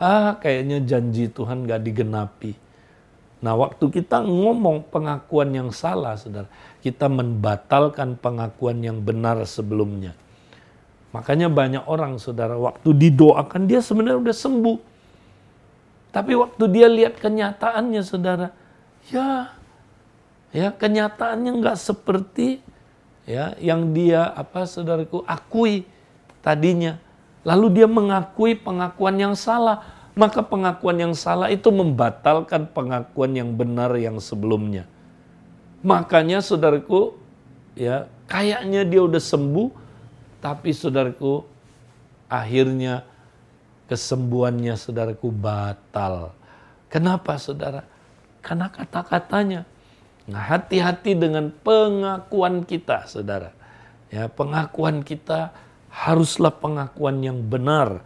Ah 0.00 0.36
kayaknya 0.40 0.80
janji 0.80 1.28
Tuhan 1.28 1.68
nggak 1.68 1.80
digenapi. 1.84 2.69
Nah, 3.40 3.56
waktu 3.56 3.88
kita 3.88 4.20
ngomong 4.20 4.92
pengakuan 4.92 5.48
yang 5.56 5.72
salah, 5.72 6.12
saudara, 6.20 6.44
kita 6.84 7.08
membatalkan 7.08 8.20
pengakuan 8.20 8.84
yang 8.84 9.00
benar 9.00 9.40
sebelumnya. 9.48 10.12
Makanya 11.16 11.48
banyak 11.48 11.84
orang, 11.88 12.20
saudara, 12.20 12.60
waktu 12.60 12.92
didoakan 12.92 13.64
dia 13.64 13.80
sebenarnya 13.80 14.20
udah 14.20 14.36
sembuh. 14.36 14.78
Tapi 16.12 16.32
waktu 16.36 16.64
dia 16.68 16.86
lihat 16.92 17.16
kenyataannya, 17.16 18.02
saudara, 18.04 18.52
ya, 19.08 19.56
ya 20.52 20.68
kenyataannya 20.76 21.50
nggak 21.64 21.78
seperti 21.80 22.60
ya 23.24 23.56
yang 23.56 23.96
dia 23.96 24.28
apa, 24.36 24.68
saudaraku, 24.68 25.24
akui 25.24 25.88
tadinya. 26.44 27.00
Lalu 27.40 27.80
dia 27.80 27.88
mengakui 27.88 28.52
pengakuan 28.52 29.16
yang 29.16 29.32
salah 29.32 29.99
maka 30.20 30.44
pengakuan 30.44 31.00
yang 31.00 31.14
salah 31.16 31.48
itu 31.48 31.72
membatalkan 31.72 32.68
pengakuan 32.76 33.32
yang 33.32 33.56
benar 33.56 33.96
yang 33.96 34.20
sebelumnya. 34.20 34.84
Makanya 35.80 36.44
saudaraku, 36.44 37.16
ya 37.72 38.04
kayaknya 38.28 38.84
dia 38.84 39.00
udah 39.00 39.16
sembuh, 39.16 39.72
tapi 40.44 40.76
saudaraku 40.76 41.40
akhirnya 42.28 43.08
kesembuhannya 43.88 44.76
saudaraku 44.76 45.32
batal. 45.32 46.36
Kenapa 46.92 47.40
saudara? 47.40 47.88
Karena 48.44 48.68
kata-katanya. 48.68 49.64
Nah, 50.28 50.42
hati-hati 50.52 51.16
dengan 51.16 51.48
pengakuan 51.64 52.68
kita, 52.68 53.08
saudara. 53.08 53.56
Ya, 54.12 54.28
pengakuan 54.28 55.00
kita 55.00 55.56
haruslah 55.88 56.52
pengakuan 56.52 57.24
yang 57.24 57.40
benar 57.40 58.04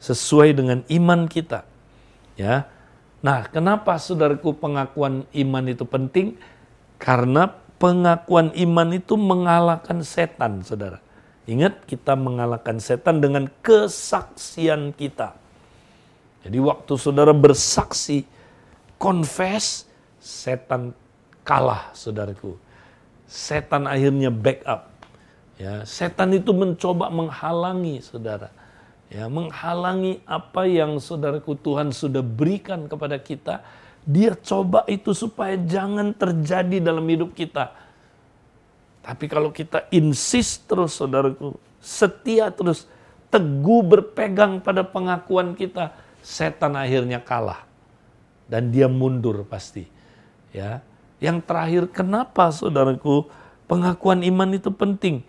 sesuai 0.00 0.56
dengan 0.56 0.78
iman 0.88 1.28
kita. 1.28 1.68
Ya. 2.34 2.66
Nah, 3.20 3.44
kenapa 3.52 4.00
saudaraku 4.00 4.56
pengakuan 4.56 5.28
iman 5.36 5.64
itu 5.68 5.84
penting? 5.84 6.40
Karena 6.96 7.52
pengakuan 7.76 8.52
iman 8.56 8.88
itu 8.96 9.14
mengalahkan 9.20 10.00
setan, 10.00 10.64
Saudara. 10.64 11.04
Ingat 11.48 11.84
kita 11.84 12.14
mengalahkan 12.14 12.80
setan 12.80 13.20
dengan 13.20 13.48
kesaksian 13.64 14.96
kita. 14.96 15.34
Jadi 16.46 16.56
waktu 16.62 16.92
saudara 16.96 17.34
bersaksi, 17.36 18.24
confess, 18.96 19.84
setan 20.20 20.96
kalah, 21.44 21.92
saudaraku. 21.92 22.56
setan 23.30 23.86
akhirnya 23.86 24.26
backup. 24.30 24.90
Ya, 25.54 25.86
setan 25.86 26.34
itu 26.34 26.50
mencoba 26.50 27.12
menghalangi 27.12 28.02
saudara. 28.02 28.50
Ya, 29.10 29.26
menghalangi 29.26 30.22
apa 30.22 30.70
yang 30.70 31.02
saudaraku 31.02 31.58
Tuhan 31.58 31.90
sudah 31.90 32.22
berikan 32.22 32.86
kepada 32.86 33.18
kita. 33.18 33.66
Dia 34.06 34.38
coba 34.38 34.86
itu 34.86 35.10
supaya 35.10 35.58
jangan 35.58 36.14
terjadi 36.14 36.78
dalam 36.78 37.02
hidup 37.10 37.34
kita. 37.34 37.74
Tapi 39.02 39.26
kalau 39.26 39.50
kita 39.50 39.90
insist 39.90 40.70
terus 40.70 40.94
saudaraku, 40.94 41.58
setia 41.82 42.54
terus, 42.54 42.86
teguh 43.34 43.82
berpegang 43.82 44.62
pada 44.62 44.86
pengakuan 44.86 45.58
kita, 45.58 45.90
setan 46.22 46.78
akhirnya 46.78 47.18
kalah. 47.18 47.66
Dan 48.46 48.70
dia 48.70 48.86
mundur 48.86 49.42
pasti. 49.42 49.90
Ya. 50.54 50.86
Yang 51.18 51.50
terakhir, 51.50 51.82
kenapa 51.90 52.46
saudaraku 52.54 53.26
pengakuan 53.66 54.22
iman 54.22 54.54
itu 54.54 54.70
penting? 54.70 55.26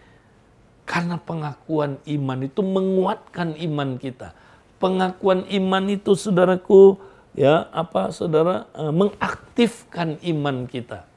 Karena 0.92 1.16
pengakuan 1.16 2.04
iman 2.04 2.40
itu 2.44 2.60
menguatkan 2.60 3.56
iman 3.56 3.96
kita. 3.96 4.36
Pengakuan 4.76 5.48
iman 5.48 5.84
itu 5.88 6.20
saudaraku 6.20 7.00
ya 7.32 7.72
apa 7.72 8.12
saudara 8.12 8.68
eh, 8.76 8.92
mengaktifkan 8.92 10.20
iman 10.20 10.68
kita. 10.68 11.08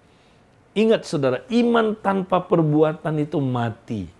Ingat 0.74 1.06
saudara, 1.06 1.46
iman 1.54 1.94
tanpa 1.94 2.42
perbuatan 2.42 3.14
itu 3.22 3.38
mati. 3.38 4.10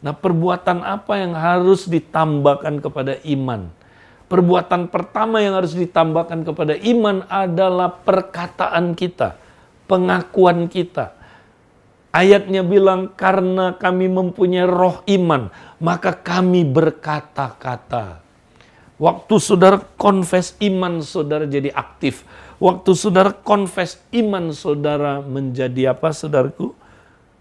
Nah, 0.00 0.16
perbuatan 0.16 0.80
apa 0.80 1.20
yang 1.20 1.36
harus 1.36 1.84
ditambahkan 1.84 2.80
kepada 2.80 3.20
iman? 3.28 3.68
Perbuatan 4.26 4.88
pertama 4.88 5.44
yang 5.44 5.52
harus 5.52 5.76
ditambahkan 5.76 6.48
kepada 6.48 6.74
iman 6.80 7.28
adalah 7.28 7.92
perkataan 7.92 8.96
kita, 8.96 9.36
pengakuan 9.84 10.66
kita. 10.66 11.12
Ayatnya 12.16 12.64
bilang 12.64 13.12
karena 13.12 13.76
kami 13.76 14.08
mempunyai 14.08 14.64
roh 14.64 15.04
iman, 15.04 15.52
maka 15.76 16.16
kami 16.16 16.64
berkata-kata. 16.64 18.24
Waktu 18.96 19.34
saudara 19.36 19.84
confess 20.00 20.56
iman 20.64 21.04
saudara 21.04 21.44
jadi 21.44 21.68
aktif. 21.76 22.24
Waktu 22.56 22.96
saudara 22.96 23.36
confess 23.36 24.00
iman 24.16 24.48
saudara 24.56 25.20
menjadi 25.20 25.92
apa 25.92 26.08
saudaraku? 26.16 26.72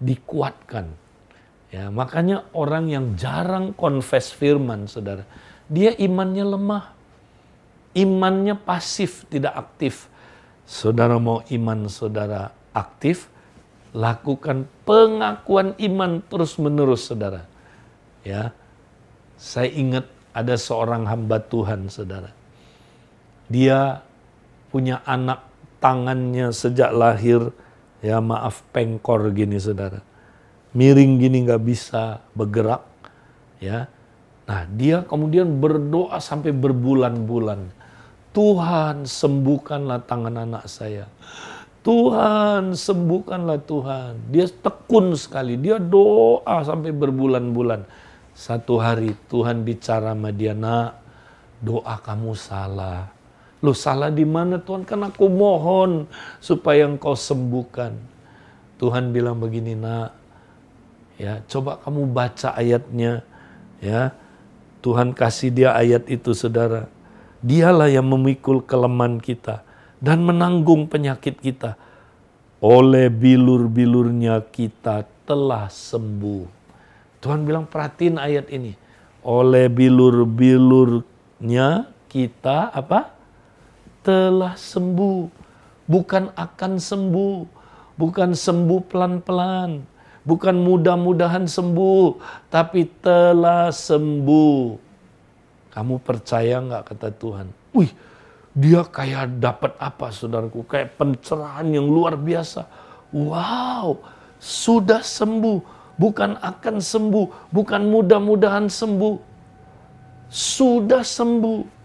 Dikuatkan. 0.03 0.91
Ya, 1.71 1.87
makanya 1.87 2.43
orang 2.51 2.91
yang 2.91 3.15
jarang 3.15 3.71
confess 3.71 4.35
firman 4.35 4.91
saudara, 4.91 5.23
dia 5.71 5.95
imannya 5.95 6.43
lemah. 6.43 6.91
Imannya 7.95 8.59
pasif, 8.59 9.23
tidak 9.31 9.55
aktif. 9.55 10.11
Saudara 10.67 11.15
mau 11.15 11.39
iman 11.47 11.87
saudara 11.87 12.51
aktif, 12.75 13.31
lakukan 13.95 14.67
pengakuan 14.83 15.71
iman 15.79 16.19
terus-menerus 16.27 17.07
saudara. 17.07 17.47
Ya. 18.27 18.51
Saya 19.39 19.71
ingat 19.71 20.05
ada 20.35 20.59
seorang 20.59 21.07
hamba 21.07 21.39
Tuhan 21.39 21.87
saudara. 21.87 22.35
Dia 23.47 24.03
punya 24.67 24.99
anak 25.07 25.47
tangannya 25.79 26.51
sejak 26.51 26.91
lahir 26.91 27.55
ya 28.03 28.19
maaf 28.19 28.67
pengkor 28.75 29.31
gini 29.31 29.55
saudara. 29.55 30.03
Miring 30.75 31.15
gini 31.23 31.47
nggak 31.47 31.63
bisa 31.63 32.19
bergerak 32.35 32.83
ya. 33.63 33.87
Nah 34.45 34.61
dia 34.75 35.07
kemudian 35.07 35.47
berdoa 35.63 36.19
sampai 36.19 36.51
berbulan-bulan. 36.51 37.71
Tuhan 38.35 39.07
sembuhkanlah 39.07 40.03
tangan 40.03 40.35
anak 40.43 40.67
saya. 40.67 41.07
Tuhan 41.85 42.73
sembuhkanlah 42.73 43.61
Tuhan. 43.69 44.33
Dia 44.33 44.49
tekun 44.49 45.13
sekali, 45.13 45.53
dia 45.53 45.77
doa 45.77 46.65
sampai 46.65 46.89
berbulan-bulan. 46.89 47.85
Satu 48.33 48.81
hari 48.81 49.13
Tuhan 49.29 49.61
bicara 49.61 50.17
sama 50.17 50.33
dia, 50.33 50.57
nak 50.57 50.97
doa 51.61 52.01
kamu 52.01 52.33
salah. 52.33 53.13
Lo 53.61 53.77
salah 53.77 54.09
di 54.09 54.25
mana 54.25 54.57
Tuhan? 54.57 54.81
Kan 54.81 55.05
aku 55.05 55.29
mohon 55.29 56.09
supaya 56.41 56.89
engkau 56.89 57.13
sembuhkan. 57.13 57.93
Tuhan 58.81 59.13
bilang 59.13 59.37
begini 59.37 59.77
nak, 59.77 60.17
ya 61.21 61.45
coba 61.45 61.77
kamu 61.85 62.01
baca 62.09 62.57
ayatnya, 62.57 63.21
ya 63.77 64.09
Tuhan 64.81 65.13
kasih 65.13 65.53
dia 65.53 65.77
ayat 65.77 66.09
itu 66.09 66.33
saudara. 66.33 66.89
Dialah 67.45 67.93
yang 67.93 68.09
memikul 68.09 68.65
kelemahan 68.65 69.21
kita 69.21 69.64
dan 70.05 70.21
menanggung 70.21 70.85
penyakit 70.85 71.41
kita. 71.41 71.73
Oleh 72.61 73.09
bilur-bilurnya 73.09 74.45
kita 74.53 75.01
telah 75.25 75.65
sembuh. 75.65 76.45
Tuhan 77.17 77.41
bilang 77.41 77.65
perhatiin 77.65 78.21
ayat 78.21 78.53
ini. 78.53 78.77
Oleh 79.25 79.65
bilur-bilurnya 79.65 81.89
kita 82.05 82.69
apa? 82.69 83.17
Telah 84.05 84.53
sembuh. 84.53 85.25
Bukan 85.89 86.29
akan 86.37 86.77
sembuh. 86.77 87.37
Bukan 87.97 88.37
sembuh 88.37 88.85
pelan-pelan. 88.85 89.81
Bukan 90.21 90.55
mudah-mudahan 90.61 91.49
sembuh. 91.49 92.21
Tapi 92.53 92.85
telah 93.01 93.73
sembuh. 93.73 94.77
Kamu 95.73 95.97
percaya 96.05 96.61
nggak 96.61 96.93
kata 96.93 97.09
Tuhan? 97.17 97.49
Wih, 97.73 97.89
dia 98.55 98.87
kayak 98.87 99.43
dapat 99.43 99.75
apa 99.75 100.15
saudaraku? 100.15 100.63
Kayak 100.63 100.95
pencerahan 100.95 101.67
yang 101.75 101.91
luar 101.91 102.15
biasa. 102.15 102.63
Wow, 103.11 103.99
sudah 104.39 105.03
sembuh. 105.03 105.75
Bukan 105.99 106.39
akan 106.39 106.79
sembuh, 106.79 107.51
bukan 107.51 107.81
mudah-mudahan 107.91 108.71
sembuh. 108.71 109.15
Sudah 110.31 111.03
sembuh. 111.03 111.75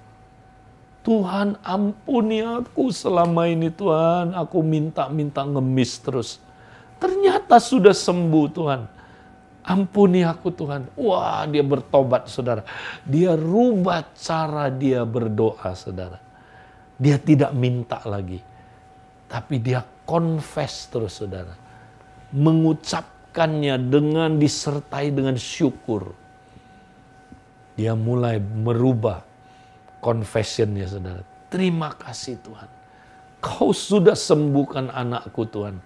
Tuhan 1.01 1.59
ampuni 1.67 2.39
aku 2.39 2.95
selama 2.95 3.51
ini 3.51 3.75
Tuhan. 3.75 4.39
Aku 4.39 4.63
minta-minta 4.63 5.43
ngemis 5.43 5.99
terus. 5.99 6.39
Ternyata 7.03 7.59
sudah 7.59 7.95
sembuh 7.95 8.47
Tuhan. 8.47 8.81
Ampuni 9.67 10.23
aku 10.23 10.55
Tuhan. 10.55 10.87
Wah 10.95 11.51
dia 11.51 11.67
bertobat 11.67 12.31
saudara. 12.31 12.63
Dia 13.03 13.35
rubah 13.35 14.07
cara 14.15 14.71
dia 14.71 15.03
berdoa 15.03 15.75
saudara 15.75 16.30
dia 17.01 17.17
tidak 17.17 17.57
minta 17.57 18.05
lagi. 18.05 18.37
Tapi 19.25 19.57
dia 19.57 19.81
confess 20.05 20.93
terus 20.93 21.17
saudara. 21.17 21.57
Mengucapkannya 22.37 23.81
dengan 23.81 24.37
disertai 24.37 25.09
dengan 25.09 25.41
syukur. 25.41 26.13
Dia 27.81 27.97
mulai 27.97 28.37
merubah 28.37 29.25
confessionnya 30.05 30.85
saudara. 30.85 31.25
Terima 31.49 31.97
kasih 31.97 32.37
Tuhan. 32.45 32.69
Kau 33.41 33.73
sudah 33.73 34.13
sembuhkan 34.13 34.93
anakku 34.93 35.49
Tuhan. 35.49 35.81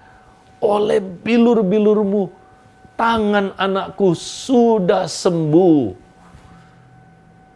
Oleh 0.59 0.99
bilur-bilurmu, 0.99 2.27
tangan 2.99 3.55
anakku 3.55 4.19
sudah 4.19 5.07
sembuh. 5.07 5.95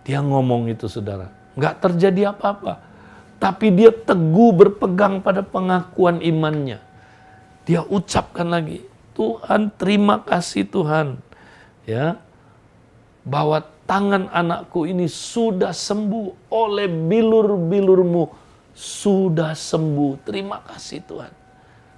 Dia 0.06 0.22
ngomong 0.22 0.70
itu 0.70 0.86
saudara. 0.86 1.26
Nggak 1.58 1.74
terjadi 1.82 2.30
apa-apa 2.30 2.87
tapi 3.38 3.70
dia 3.70 3.94
teguh 3.94 4.50
berpegang 4.50 5.22
pada 5.22 5.46
pengakuan 5.46 6.18
imannya. 6.18 6.82
Dia 7.62 7.86
ucapkan 7.86 8.50
lagi, 8.50 8.82
Tuhan 9.14 9.70
terima 9.78 10.18
kasih 10.26 10.66
Tuhan. 10.66 11.22
Ya, 11.86 12.20
bahwa 13.22 13.64
tangan 13.86 14.28
anakku 14.34 14.84
ini 14.84 15.06
sudah 15.08 15.72
sembuh 15.72 16.50
oleh 16.50 16.90
bilur-bilurmu 16.90 18.28
sudah 18.74 19.54
sembuh. 19.54 20.20
Terima 20.26 20.60
kasih 20.66 21.00
Tuhan. 21.06 21.32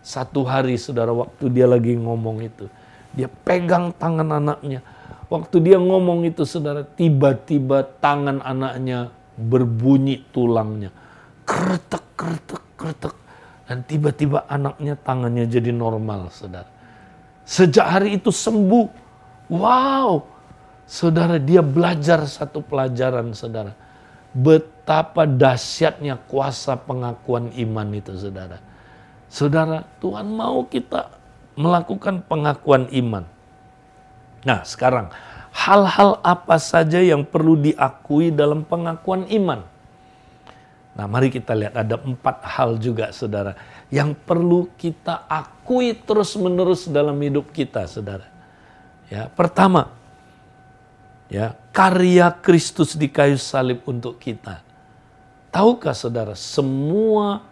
Satu 0.00 0.44
hari 0.44 0.76
saudara 0.76 1.12
waktu 1.12 1.48
dia 1.52 1.66
lagi 1.66 1.96
ngomong 1.96 2.44
itu, 2.44 2.68
dia 3.16 3.28
pegang 3.28 3.96
tangan 3.96 4.28
anaknya. 4.38 4.84
Waktu 5.30 5.56
dia 5.62 5.78
ngomong 5.78 6.26
itu 6.26 6.42
saudara, 6.42 6.82
tiba-tiba 6.82 7.86
tangan 8.02 8.42
anaknya 8.42 9.14
berbunyi 9.38 10.26
tulangnya 10.34 10.90
kretek, 11.50 12.04
kretek, 12.14 12.64
kretek. 12.78 13.14
Dan 13.66 13.82
tiba-tiba 13.86 14.46
anaknya 14.46 14.94
tangannya 14.94 15.46
jadi 15.50 15.74
normal, 15.74 16.30
saudara. 16.30 16.70
Sejak 17.42 17.86
hari 17.86 18.18
itu 18.18 18.30
sembuh. 18.30 18.86
Wow, 19.50 20.30
saudara 20.86 21.42
dia 21.42 21.58
belajar 21.62 22.22
satu 22.30 22.62
pelajaran, 22.62 23.34
saudara. 23.34 23.74
Betapa 24.30 25.26
dahsyatnya 25.26 26.22
kuasa 26.30 26.78
pengakuan 26.78 27.50
iman 27.50 27.88
itu, 27.94 28.14
saudara. 28.14 28.62
Saudara, 29.26 29.86
Tuhan 29.98 30.26
mau 30.30 30.66
kita 30.66 31.10
melakukan 31.58 32.22
pengakuan 32.26 32.86
iman. 32.90 33.26
Nah, 34.46 34.62
sekarang 34.62 35.10
hal-hal 35.50 36.18
apa 36.22 36.58
saja 36.62 37.02
yang 37.02 37.26
perlu 37.26 37.58
diakui 37.58 38.30
dalam 38.30 38.62
pengakuan 38.62 39.26
iman? 39.30 39.66
Nah, 41.00 41.08
mari 41.08 41.32
kita 41.32 41.56
lihat 41.56 41.80
ada 41.80 41.96
empat 41.96 42.44
hal 42.44 42.76
juga, 42.76 43.08
saudara, 43.08 43.56
yang 43.88 44.12
perlu 44.12 44.68
kita 44.76 45.24
akui 45.32 45.96
terus-menerus 45.96 46.92
dalam 46.92 47.16
hidup 47.24 47.48
kita, 47.56 47.88
saudara. 47.88 48.28
Ya, 49.08 49.32
pertama, 49.32 49.96
ya 51.32 51.56
karya 51.72 52.28
Kristus 52.44 53.00
di 53.00 53.08
kayu 53.08 53.40
salib 53.40 53.80
untuk 53.88 54.20
kita. 54.20 54.60
Tahukah 55.48 55.96
saudara, 55.96 56.36
semua 56.36 57.48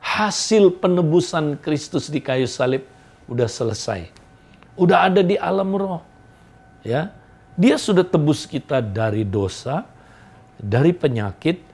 hasil 0.00 0.72
penebusan 0.80 1.60
Kristus 1.60 2.08
di 2.08 2.24
kayu 2.24 2.48
salib 2.48 2.88
udah 3.28 3.52
selesai. 3.52 4.08
Udah 4.80 5.12
ada 5.12 5.20
di 5.20 5.36
alam 5.36 5.76
roh. 5.76 6.00
Ya. 6.80 7.12
Dia 7.52 7.76
sudah 7.76 8.00
tebus 8.00 8.48
kita 8.48 8.80
dari 8.80 9.28
dosa, 9.28 9.84
dari 10.56 10.96
penyakit, 10.96 11.71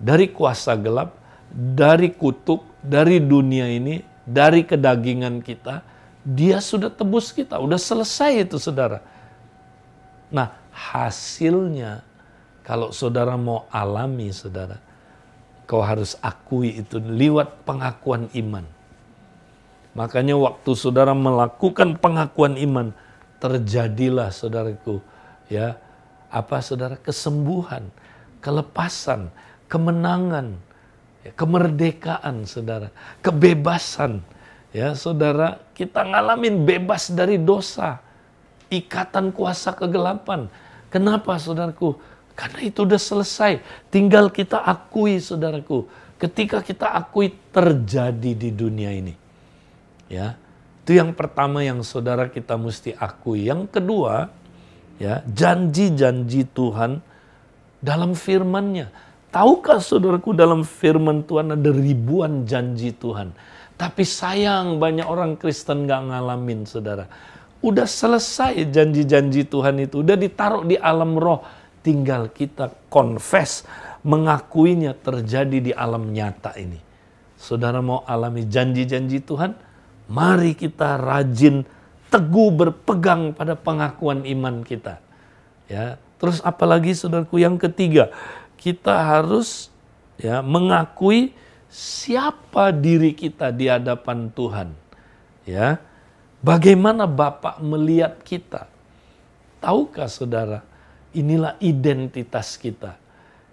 dari 0.00 0.32
kuasa 0.32 0.72
gelap, 0.80 1.14
dari 1.52 2.08
kutuk, 2.16 2.64
dari 2.80 3.20
dunia 3.20 3.68
ini, 3.68 4.00
dari 4.24 4.64
kedagingan 4.64 5.44
kita. 5.44 5.84
Dia 6.24 6.60
sudah 6.64 6.88
tebus 6.88 7.32
kita, 7.36 7.60
udah 7.60 7.76
selesai 7.76 8.48
itu 8.48 8.56
saudara. 8.56 9.04
Nah, 10.32 10.52
hasilnya 10.72 12.04
kalau 12.64 12.92
saudara 12.92 13.36
mau 13.36 13.68
alami 13.68 14.32
saudara, 14.32 14.80
kau 15.68 15.80
harus 15.84 16.16
akui 16.20 16.80
itu 16.80 17.00
lewat 17.00 17.64
pengakuan 17.68 18.28
iman. 18.36 18.64
Makanya 19.96 20.38
waktu 20.38 20.70
saudara 20.78 21.16
melakukan 21.16 21.98
pengakuan 21.98 22.54
iman, 22.60 22.94
terjadilah 23.42 24.30
saudaraku, 24.30 25.02
ya, 25.50 25.80
apa 26.30 26.62
saudara 26.62 26.94
kesembuhan, 26.94 27.90
kelepasan, 28.38 29.34
kemenangan, 29.70 30.58
ya, 31.22 31.30
kemerdekaan 31.38 32.44
saudara, 32.44 32.90
kebebasan. 33.22 34.20
Ya, 34.70 34.94
saudara, 34.94 35.62
kita 35.74 36.02
ngalamin 36.06 36.62
bebas 36.66 37.10
dari 37.10 37.38
dosa, 37.38 38.02
ikatan 38.70 39.30
kuasa 39.30 39.74
kegelapan. 39.74 40.50
Kenapa 40.90 41.38
saudaraku? 41.38 41.98
Karena 42.34 42.60
itu 42.66 42.86
udah 42.86 42.98
selesai. 42.98 43.62
Tinggal 43.90 44.30
kita 44.30 44.62
akui 44.62 45.18
saudaraku. 45.18 45.90
Ketika 46.18 46.62
kita 46.62 46.90
akui 46.94 47.34
terjadi 47.50 48.32
di 48.32 48.50
dunia 48.54 48.90
ini. 48.94 49.14
Ya. 50.06 50.38
Itu 50.82 50.96
yang 50.96 51.14
pertama 51.14 51.62
yang 51.62 51.82
saudara 51.86 52.26
kita 52.30 52.58
mesti 52.58 52.94
akui. 52.94 53.46
Yang 53.46 53.70
kedua, 53.74 54.30
ya, 54.98 55.22
janji-janji 55.26 56.46
Tuhan 56.50 57.02
dalam 57.78 58.14
firman-Nya. 58.16 59.09
Tahukah 59.30 59.78
saudaraku 59.78 60.34
dalam 60.34 60.66
firman 60.66 61.22
Tuhan 61.22 61.54
ada 61.54 61.70
ribuan 61.70 62.46
janji 62.46 62.90
Tuhan. 62.90 63.30
Tapi 63.78 64.02
sayang 64.04 64.76
banyak 64.76 65.06
orang 65.06 65.38
Kristen 65.38 65.86
gak 65.86 66.10
ngalamin 66.10 66.66
saudara. 66.66 67.06
Udah 67.62 67.86
selesai 67.86 68.58
janji-janji 68.68 69.46
Tuhan 69.46 69.80
itu. 69.86 70.02
Udah 70.02 70.18
ditaruh 70.18 70.66
di 70.66 70.76
alam 70.76 71.16
roh 71.16 71.40
Tinggal 71.80 72.28
kita 72.28 72.68
confess, 72.92 73.64
mengakuinya 74.04 74.92
terjadi 74.92 75.58
di 75.64 75.72
alam 75.72 76.12
nyata 76.12 76.52
ini. 76.60 76.76
Saudara 77.40 77.80
mau 77.80 78.04
alami 78.04 78.44
janji-janji 78.44 79.24
Tuhan? 79.24 79.56
Mari 80.12 80.52
kita 80.52 81.00
rajin, 81.00 81.64
teguh 82.12 82.52
berpegang 82.52 83.32
pada 83.32 83.56
pengakuan 83.56 84.28
iman 84.28 84.60
kita. 84.60 85.00
Ya, 85.72 85.96
terus 86.20 86.44
apalagi 86.44 86.92
saudaraku 86.92 87.40
yang 87.40 87.56
ketiga, 87.56 88.12
kita 88.60 88.92
harus 88.92 89.72
ya 90.20 90.44
mengakui 90.44 91.32
siapa 91.72 92.68
diri 92.76 93.16
kita 93.16 93.48
di 93.48 93.72
hadapan 93.72 94.28
Tuhan. 94.28 94.68
Ya. 95.48 95.80
Bagaimana 96.44 97.08
Bapak 97.08 97.60
melihat 97.60 98.20
kita? 98.24 98.68
Tahukah 99.60 100.08
saudara, 100.08 100.64
Inilah 101.10 101.58
identitas 101.58 102.54
kita. 102.54 102.94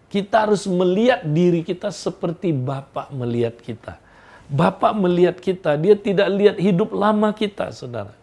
Kita 0.08 0.46
harus 0.46 0.70
melihat 0.70 1.26
diri 1.26 1.66
kita 1.66 1.90
seperti 1.90 2.54
Bapak 2.54 3.10
melihat 3.10 3.58
kita. 3.58 3.98
Bapak 4.48 4.94
melihat 4.94 5.42
kita, 5.42 5.74
dia 5.76 5.98
tidak 5.98 6.30
lihat 6.32 6.56
hidup 6.62 6.94
lama 6.94 7.34
kita, 7.34 7.74
saudara. 7.74 8.14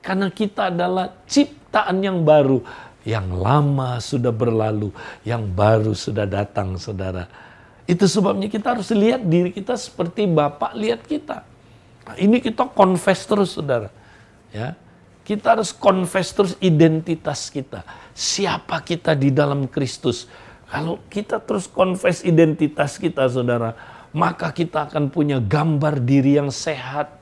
Karena 0.00 0.32
kita 0.32 0.72
adalah 0.72 1.14
ciptaan 1.28 2.00
yang 2.00 2.24
baru. 2.24 2.64
Yang 3.06 3.26
lama 3.38 4.02
sudah 4.02 4.34
berlalu, 4.34 4.90
yang 5.22 5.46
baru 5.46 5.94
sudah 5.94 6.26
datang, 6.26 6.74
saudara. 6.74 7.30
Itu 7.86 8.10
sebabnya 8.10 8.50
kita 8.50 8.74
harus 8.74 8.90
lihat 8.90 9.22
diri 9.22 9.54
kita 9.54 9.78
seperti 9.78 10.26
Bapak 10.26 10.74
lihat 10.74 11.06
kita. 11.06 11.46
Nah, 12.02 12.16
ini 12.18 12.42
kita 12.42 12.66
confess 12.66 13.22
terus, 13.22 13.54
saudara. 13.54 13.94
Ya, 14.50 14.74
kita 15.22 15.54
harus 15.54 15.70
confess 15.70 16.34
terus 16.34 16.58
identitas 16.58 17.46
kita 17.46 17.86
siapa 18.16 18.80
kita 18.80 19.12
di 19.12 19.28
dalam 19.28 19.68
Kristus. 19.68 20.24
Kalau 20.66 20.98
kita 21.12 21.38
terus 21.38 21.68
confess 21.68 22.24
identitas 22.24 22.96
kita, 22.96 23.28
saudara, 23.28 23.76
maka 24.10 24.50
kita 24.50 24.88
akan 24.88 25.12
punya 25.12 25.38
gambar 25.38 26.00
diri 26.02 26.40
yang 26.40 26.48
sehat. 26.48 27.12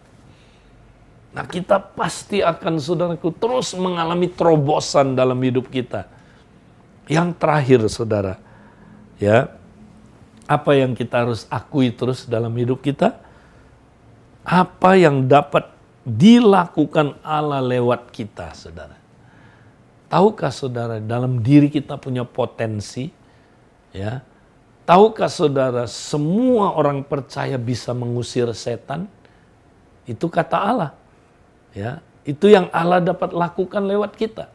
Nah, 1.34 1.44
kita 1.50 1.82
pasti 1.82 2.38
akan, 2.46 2.78
saudaraku, 2.78 3.34
terus 3.34 3.74
mengalami 3.74 4.30
terobosan 4.30 5.18
dalam 5.18 5.36
hidup 5.42 5.66
kita. 5.66 6.06
Yang 7.10 7.28
terakhir, 7.42 7.80
saudara, 7.90 8.34
ya, 9.18 9.50
apa 10.46 10.70
yang 10.78 10.94
kita 10.94 11.26
harus 11.26 11.50
akui 11.50 11.90
terus 11.90 12.22
dalam 12.30 12.54
hidup 12.54 12.78
kita? 12.86 13.18
Apa 14.46 14.94
yang 14.94 15.26
dapat 15.26 15.74
dilakukan 16.06 17.18
Allah 17.26 17.58
lewat 17.58 18.14
kita, 18.14 18.54
saudara. 18.54 18.94
Tahukah 20.06 20.54
saudara 20.54 21.02
dalam 21.02 21.42
diri 21.42 21.66
kita 21.66 21.98
punya 21.98 22.22
potensi? 22.22 23.10
Ya. 23.90 24.22
Tahukah 24.86 25.26
saudara 25.26 25.90
semua 25.90 26.76
orang 26.78 27.02
percaya 27.02 27.58
bisa 27.58 27.90
mengusir 27.90 28.46
setan? 28.54 29.10
Itu 30.06 30.30
kata 30.30 30.60
Allah. 30.60 31.03
Ya, 31.74 31.98
itu 32.22 32.48
yang 32.48 32.70
Allah 32.70 33.02
dapat 33.02 33.34
lakukan 33.34 33.82
lewat 33.84 34.14
kita. 34.14 34.48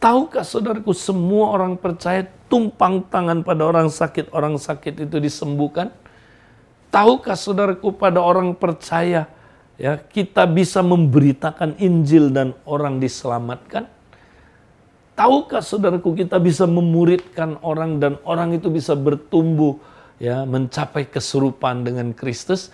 Tahukah 0.00 0.40
saudaraku 0.40 0.96
semua 0.96 1.52
orang 1.52 1.76
percaya 1.76 2.24
tumpang 2.48 3.04
tangan 3.12 3.44
pada 3.44 3.68
orang 3.68 3.92
sakit, 3.92 4.32
orang 4.32 4.56
sakit 4.56 5.04
itu 5.04 5.20
disembuhkan? 5.20 5.92
Tahukah 6.88 7.36
saudaraku 7.36 7.94
pada 7.94 8.18
orang 8.18 8.56
percaya 8.56 9.28
ya 9.76 10.00
kita 10.00 10.48
bisa 10.48 10.80
memberitakan 10.80 11.76
Injil 11.76 12.32
dan 12.32 12.56
orang 12.64 12.96
diselamatkan? 12.96 13.86
Tahukah 15.12 15.60
saudaraku 15.60 16.16
kita 16.16 16.40
bisa 16.40 16.64
memuridkan 16.64 17.60
orang 17.60 18.00
dan 18.00 18.16
orang 18.24 18.56
itu 18.56 18.72
bisa 18.72 18.96
bertumbuh 18.96 19.76
ya 20.16 20.48
mencapai 20.48 21.04
keserupaan 21.12 21.84
dengan 21.84 22.16
Kristus? 22.16 22.72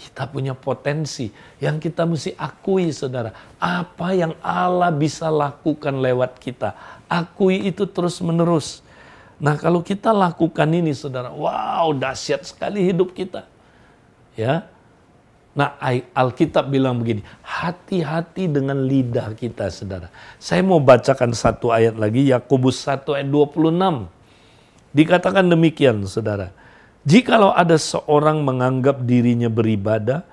Kita 0.00 0.24
punya 0.24 0.56
potensi 0.56 1.28
yang 1.60 1.76
kita 1.76 2.08
mesti 2.08 2.32
akui 2.40 2.88
saudara. 2.88 3.36
Apa 3.60 4.16
yang 4.16 4.32
Allah 4.40 4.88
bisa 4.88 5.28
lakukan 5.28 6.00
lewat 6.00 6.40
kita. 6.40 6.72
Akui 7.04 7.68
itu 7.68 7.84
terus 7.84 8.16
menerus. 8.24 8.80
Nah 9.36 9.60
kalau 9.60 9.84
kita 9.84 10.08
lakukan 10.08 10.68
ini 10.72 10.96
saudara, 10.96 11.28
wow 11.28 11.92
dahsyat 11.92 12.48
sekali 12.48 12.88
hidup 12.88 13.12
kita. 13.12 13.44
Ya, 14.32 14.64
Nah, 15.50 15.74
Alkitab 16.14 16.70
bilang 16.70 17.02
begini, 17.02 17.26
hati-hati 17.42 18.46
dengan 18.46 18.86
lidah 18.86 19.34
kita, 19.34 19.66
saudara. 19.66 20.06
Saya 20.38 20.62
mau 20.62 20.78
bacakan 20.78 21.34
satu 21.34 21.74
ayat 21.74 21.98
lagi, 21.98 22.30
Yakobus 22.30 22.78
1 22.86 23.18
ayat 23.18 23.26
26. 23.26 24.06
Dikatakan 24.94 25.50
demikian, 25.50 26.06
saudara. 26.06 26.54
Jikalau 27.04 27.52
ada 27.56 27.80
seorang 27.80 28.44
menganggap 28.44 29.00
dirinya 29.04 29.48
beribadah, 29.48 30.24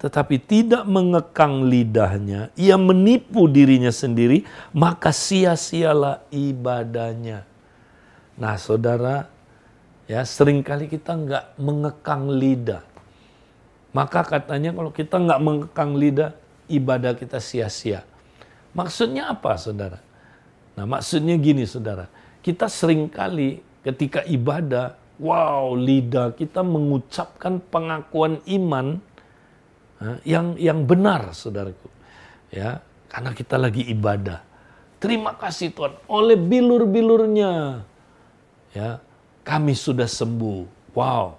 tetapi 0.00 0.40
tidak 0.40 0.84
mengekang 0.88 1.68
lidahnya, 1.68 2.52
ia 2.56 2.76
menipu 2.80 3.48
dirinya 3.48 3.92
sendiri, 3.92 4.44
maka 4.72 5.12
sia-sialah 5.12 6.24
ibadahnya. 6.32 7.44
Nah, 8.36 8.56
saudara, 8.60 9.28
ya 10.08 10.24
sering 10.24 10.64
kali 10.64 10.88
kita 10.88 11.16
nggak 11.16 11.44
mengekang 11.60 12.28
lidah 12.32 12.96
maka 13.96 14.20
katanya 14.28 14.76
kalau 14.76 14.92
kita 14.92 15.16
nggak 15.16 15.40
mengekang 15.40 15.96
lidah, 15.96 16.36
ibadah 16.68 17.16
kita 17.16 17.40
sia-sia. 17.40 18.04
Maksudnya 18.76 19.32
apa 19.32 19.56
saudara? 19.56 20.04
Nah 20.76 20.84
maksudnya 20.84 21.32
gini 21.40 21.64
saudara, 21.64 22.04
kita 22.44 22.68
sering 22.68 23.08
kali 23.08 23.64
ketika 23.80 24.20
ibadah, 24.28 25.00
wow 25.20 25.72
lidah 25.76 26.36
kita 26.36 26.60
mengucapkan 26.60 27.60
pengakuan 27.72 28.40
iman 28.44 29.00
yang 30.28 30.56
yang 30.60 30.84
benar 30.84 31.32
saudaraku. 31.32 31.88
Ya, 32.52 32.84
karena 33.08 33.30
kita 33.32 33.56
lagi 33.56 33.82
ibadah. 33.88 34.44
Terima 34.96 35.36
kasih 35.36 35.76
Tuhan, 35.76 35.92
oleh 36.08 36.40
bilur-bilurnya 36.40 37.84
ya 38.72 39.00
kami 39.46 39.72
sudah 39.76 40.08
sembuh. 40.08 40.92
Wow. 40.96 41.36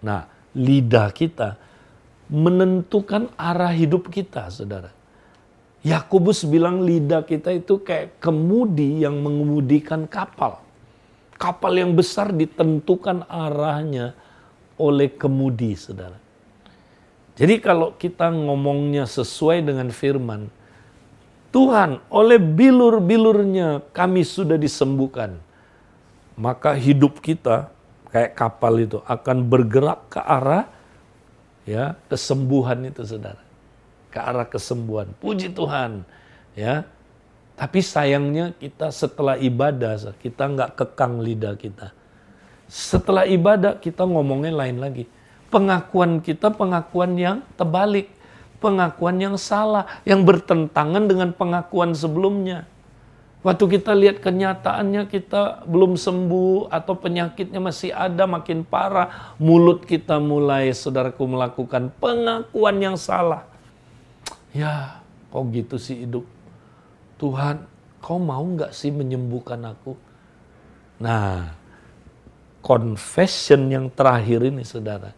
Nah, 0.00 0.24
lidah 0.56 1.12
kita 1.12 1.60
menentukan 2.32 3.28
arah 3.36 3.74
hidup 3.74 4.08
kita, 4.08 4.48
saudara. 4.48 4.88
Yakobus 5.84 6.48
bilang 6.48 6.80
lidah 6.80 7.20
kita 7.28 7.52
itu 7.52 7.84
kayak 7.84 8.16
kemudi 8.16 9.04
yang 9.04 9.20
mengemudikan 9.20 10.08
kapal. 10.08 10.63
Kapal 11.34 11.82
yang 11.82 11.92
besar 11.92 12.30
ditentukan 12.30 13.26
arahnya 13.26 14.14
oleh 14.78 15.10
kemudi, 15.10 15.74
saudara. 15.74 16.18
Jadi 17.34 17.58
kalau 17.58 17.98
kita 17.98 18.30
ngomongnya 18.30 19.10
sesuai 19.10 19.66
dengan 19.66 19.90
firman, 19.90 20.46
Tuhan 21.50 22.02
oleh 22.10 22.38
bilur-bilurnya 22.38 23.82
kami 23.90 24.22
sudah 24.22 24.58
disembuhkan. 24.58 25.38
Maka 26.34 26.74
hidup 26.74 27.22
kita 27.22 27.70
kayak 28.10 28.34
kapal 28.34 28.78
itu 28.82 28.98
akan 29.06 29.46
bergerak 29.46 30.10
ke 30.10 30.18
arah 30.22 30.66
ya 31.62 31.94
kesembuhan 32.10 32.90
itu 32.90 33.06
saudara 33.06 33.44
ke 34.14 34.22
arah 34.22 34.46
kesembuhan. 34.46 35.10
Puji 35.18 35.50
Tuhan. 35.50 36.06
Ya. 36.54 36.86
Tapi 37.54 37.78
sayangnya 37.78 38.50
kita 38.58 38.90
setelah 38.90 39.38
ibadah, 39.38 40.14
kita 40.18 40.42
nggak 40.50 40.70
kekang 40.74 41.22
lidah 41.22 41.54
kita. 41.54 41.94
Setelah 42.66 43.24
ibadah 43.30 43.78
kita 43.78 44.02
ngomongnya 44.02 44.50
lain 44.50 44.82
lagi. 44.82 45.04
Pengakuan 45.52 46.18
kita 46.18 46.50
pengakuan 46.50 47.14
yang 47.14 47.46
terbalik. 47.54 48.10
Pengakuan 48.58 49.22
yang 49.22 49.36
salah. 49.38 49.86
Yang 50.02 50.20
bertentangan 50.26 51.06
dengan 51.06 51.30
pengakuan 51.30 51.94
sebelumnya. 51.94 52.66
Waktu 53.44 53.78
kita 53.78 53.92
lihat 53.92 54.24
kenyataannya 54.24 55.06
kita 55.06 55.68
belum 55.68 56.00
sembuh 56.00 56.72
atau 56.72 56.96
penyakitnya 56.96 57.60
masih 57.60 57.92
ada 57.92 58.24
makin 58.24 58.64
parah. 58.66 59.36
Mulut 59.36 59.84
kita 59.84 60.16
mulai 60.16 60.72
saudaraku 60.72 61.28
melakukan 61.28 61.92
pengakuan 62.00 62.80
yang 62.80 62.96
salah 62.96 63.54
Ya, 64.54 65.02
kok 65.34 65.50
gitu 65.50 65.82
sih 65.82 66.06
hidup? 66.06 66.22
Tuhan, 67.24 67.64
kau 68.04 68.20
mau 68.20 68.44
nggak 68.44 68.76
sih 68.76 68.92
menyembuhkan 68.92 69.64
aku? 69.64 69.96
Nah, 71.00 71.56
confession 72.60 73.72
yang 73.72 73.88
terakhir 73.88 74.44
ini 74.44 74.60
saudara, 74.60 75.16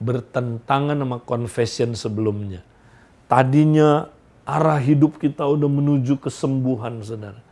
bertentangan 0.00 0.96
sama 0.96 1.20
confession 1.20 1.92
sebelumnya. 1.92 2.64
Tadinya 3.28 4.08
arah 4.48 4.80
hidup 4.80 5.20
kita 5.20 5.44
udah 5.44 5.68
menuju 5.68 6.16
kesembuhan 6.16 7.04
saudara. 7.04 7.44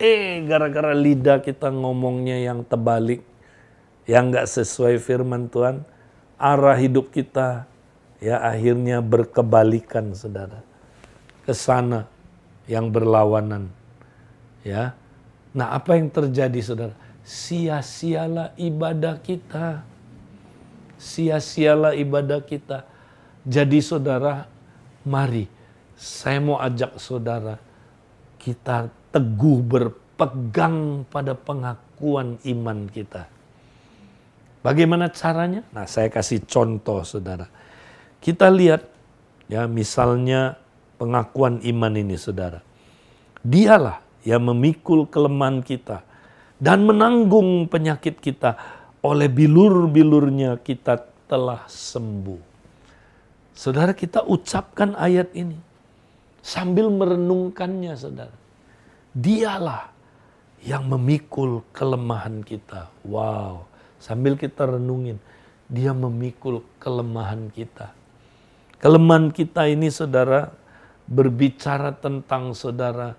Eh, 0.00 0.40
gara-gara 0.48 0.96
lidah 0.96 1.44
kita 1.44 1.68
ngomongnya 1.68 2.40
yang 2.40 2.64
terbalik, 2.64 3.20
yang 4.08 4.32
nggak 4.32 4.48
sesuai 4.48 4.96
firman 5.04 5.52
Tuhan, 5.52 5.84
arah 6.40 6.80
hidup 6.80 7.12
kita 7.12 7.68
ya 8.18 8.40
akhirnya 8.40 8.98
berkebalikan 9.02 10.16
saudara 10.16 10.62
ke 11.42 11.50
sana 11.54 12.06
yang 12.70 12.90
berlawanan 12.90 13.70
ya. 14.62 14.94
Nah 15.52 15.74
apa 15.76 15.98
yang 15.98 16.08
terjadi 16.08 16.60
saudara? 16.62 16.94
Sia-sialah 17.22 18.54
ibadah 18.58 19.18
kita. 19.20 19.86
Sia-sialah 20.98 21.94
ibadah 21.98 22.40
kita. 22.42 22.86
Jadi 23.42 23.82
saudara 23.82 24.46
mari 25.02 25.50
saya 25.98 26.38
mau 26.42 26.58
ajak 26.58 26.98
saudara 26.98 27.58
kita 28.42 28.90
teguh 29.14 29.62
berpegang 29.62 31.06
pada 31.06 31.38
pengakuan 31.38 32.42
iman 32.42 32.90
kita. 32.90 33.30
Bagaimana 34.62 35.10
caranya? 35.10 35.62
Nah, 35.74 35.86
saya 35.90 36.10
kasih 36.10 36.42
contoh, 36.46 37.02
saudara. 37.02 37.50
Kita 38.22 38.46
lihat 38.46 38.86
ya 39.50 39.66
misalnya 39.66 40.61
pengakuan 41.02 41.58
iman 41.66 41.98
ini 41.98 42.14
saudara. 42.14 42.62
Dialah 43.42 43.98
yang 44.22 44.46
memikul 44.46 45.10
kelemahan 45.10 45.66
kita 45.66 46.06
dan 46.62 46.86
menanggung 46.86 47.66
penyakit 47.66 48.22
kita. 48.22 48.54
Oleh 49.02 49.26
bilur-bilurnya 49.26 50.62
kita 50.62 51.02
telah 51.26 51.66
sembuh. 51.66 52.38
Saudara 53.50 53.90
kita 53.98 54.22
ucapkan 54.22 54.94
ayat 54.94 55.34
ini 55.34 55.58
sambil 56.38 56.86
merenungkannya 56.86 57.98
saudara. 57.98 58.36
Dialah 59.10 59.90
yang 60.62 60.86
memikul 60.86 61.66
kelemahan 61.74 62.46
kita. 62.46 62.94
Wow, 63.02 63.66
sambil 63.98 64.38
kita 64.38 64.70
renungin, 64.70 65.18
dia 65.66 65.90
memikul 65.90 66.62
kelemahan 66.78 67.50
kita. 67.50 67.90
Kelemahan 68.78 69.34
kita 69.34 69.66
ini 69.66 69.90
saudara 69.90 70.61
berbicara 71.12 71.92
tentang 71.92 72.56
saudara 72.56 73.12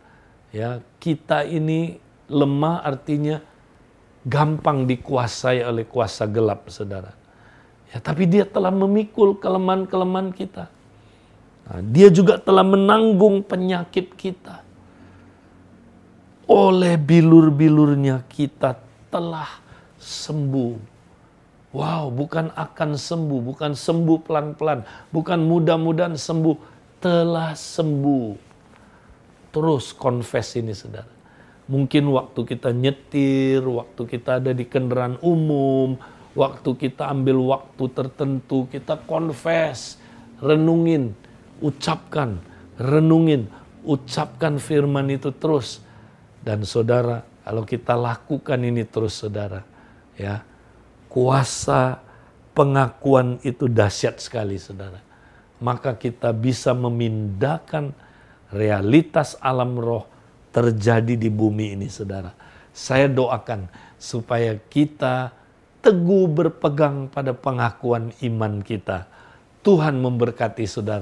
ya 0.49 0.81
kita 0.97 1.45
ini 1.45 2.01
lemah 2.25 2.81
artinya 2.81 3.37
gampang 4.23 4.87
dikuasai 4.87 5.61
oleh 5.61 5.83
kuasa 5.83 6.25
gelap 6.25 6.71
saudara. 6.71 7.11
Ya 7.93 8.01
tapi 8.01 8.25
dia 8.25 8.47
telah 8.47 8.73
memikul 8.73 9.37
kelemahan-kelemahan 9.37 10.33
kita. 10.33 10.65
Nah, 11.63 11.79
dia 11.79 12.09
juga 12.09 12.41
telah 12.41 12.65
menanggung 12.65 13.45
penyakit 13.45 14.17
kita. 14.17 14.65
Oleh 16.49 16.99
bilur-bilurnya 16.99 18.25
kita 18.27 18.75
telah 19.07 19.47
sembuh. 20.01 20.91
Wow, 21.73 22.13
bukan 22.13 22.53
akan 22.53 22.93
sembuh, 22.93 23.39
bukan 23.41 23.73
sembuh 23.73 24.17
pelan-pelan, 24.21 24.85
bukan 25.09 25.39
mudah-mudahan 25.41 26.13
sembuh, 26.13 26.72
telah 27.03 27.51
sembuh. 27.51 28.39
Terus 29.51 29.91
confess 29.91 30.55
ini 30.55 30.71
saudara. 30.71 31.11
Mungkin 31.67 32.07
waktu 32.15 32.47
kita 32.47 32.71
nyetir, 32.71 33.59
waktu 33.59 34.01
kita 34.07 34.39
ada 34.39 34.55
di 34.55 34.63
kendaraan 34.63 35.19
umum, 35.19 35.99
waktu 36.31 36.69
kita 36.79 37.11
ambil 37.11 37.43
waktu 37.43 37.83
tertentu, 37.91 38.71
kita 38.71 39.03
confess, 39.03 39.99
renungin, 40.39 41.11
ucapkan, 41.59 42.39
renungin, 42.79 43.51
ucapkan 43.83 44.57
firman 44.57 45.11
itu 45.11 45.35
terus. 45.35 45.83
Dan 46.43 46.63
saudara, 46.67 47.23
kalau 47.43 47.63
kita 47.63 47.95
lakukan 47.95 48.59
ini 48.59 48.83
terus 48.83 49.19
saudara, 49.19 49.63
ya 50.19 50.43
kuasa 51.07 51.99
pengakuan 52.51 53.39
itu 53.43 53.71
dahsyat 53.71 54.19
sekali 54.19 54.59
saudara. 54.59 55.12
Maka 55.63 55.95
kita 55.95 56.35
bisa 56.35 56.75
memindahkan 56.75 57.95
realitas 58.51 59.39
alam 59.39 59.79
roh 59.79 60.05
terjadi 60.53 61.17
di 61.17 61.31
bumi 61.33 61.73
ini 61.73 61.89
saudara. 61.89 62.29
Saya 62.69 63.09
doakan 63.09 63.71
supaya 63.97 64.59
kita 64.69 65.33
teguh 65.81 66.29
berpegang 66.29 67.09
pada 67.09 67.33
pengakuan 67.33 68.13
iman 68.21 68.61
kita. 68.61 69.09
Tuhan 69.65 69.97
memberkati 69.97 70.63
saudara. 70.69 71.01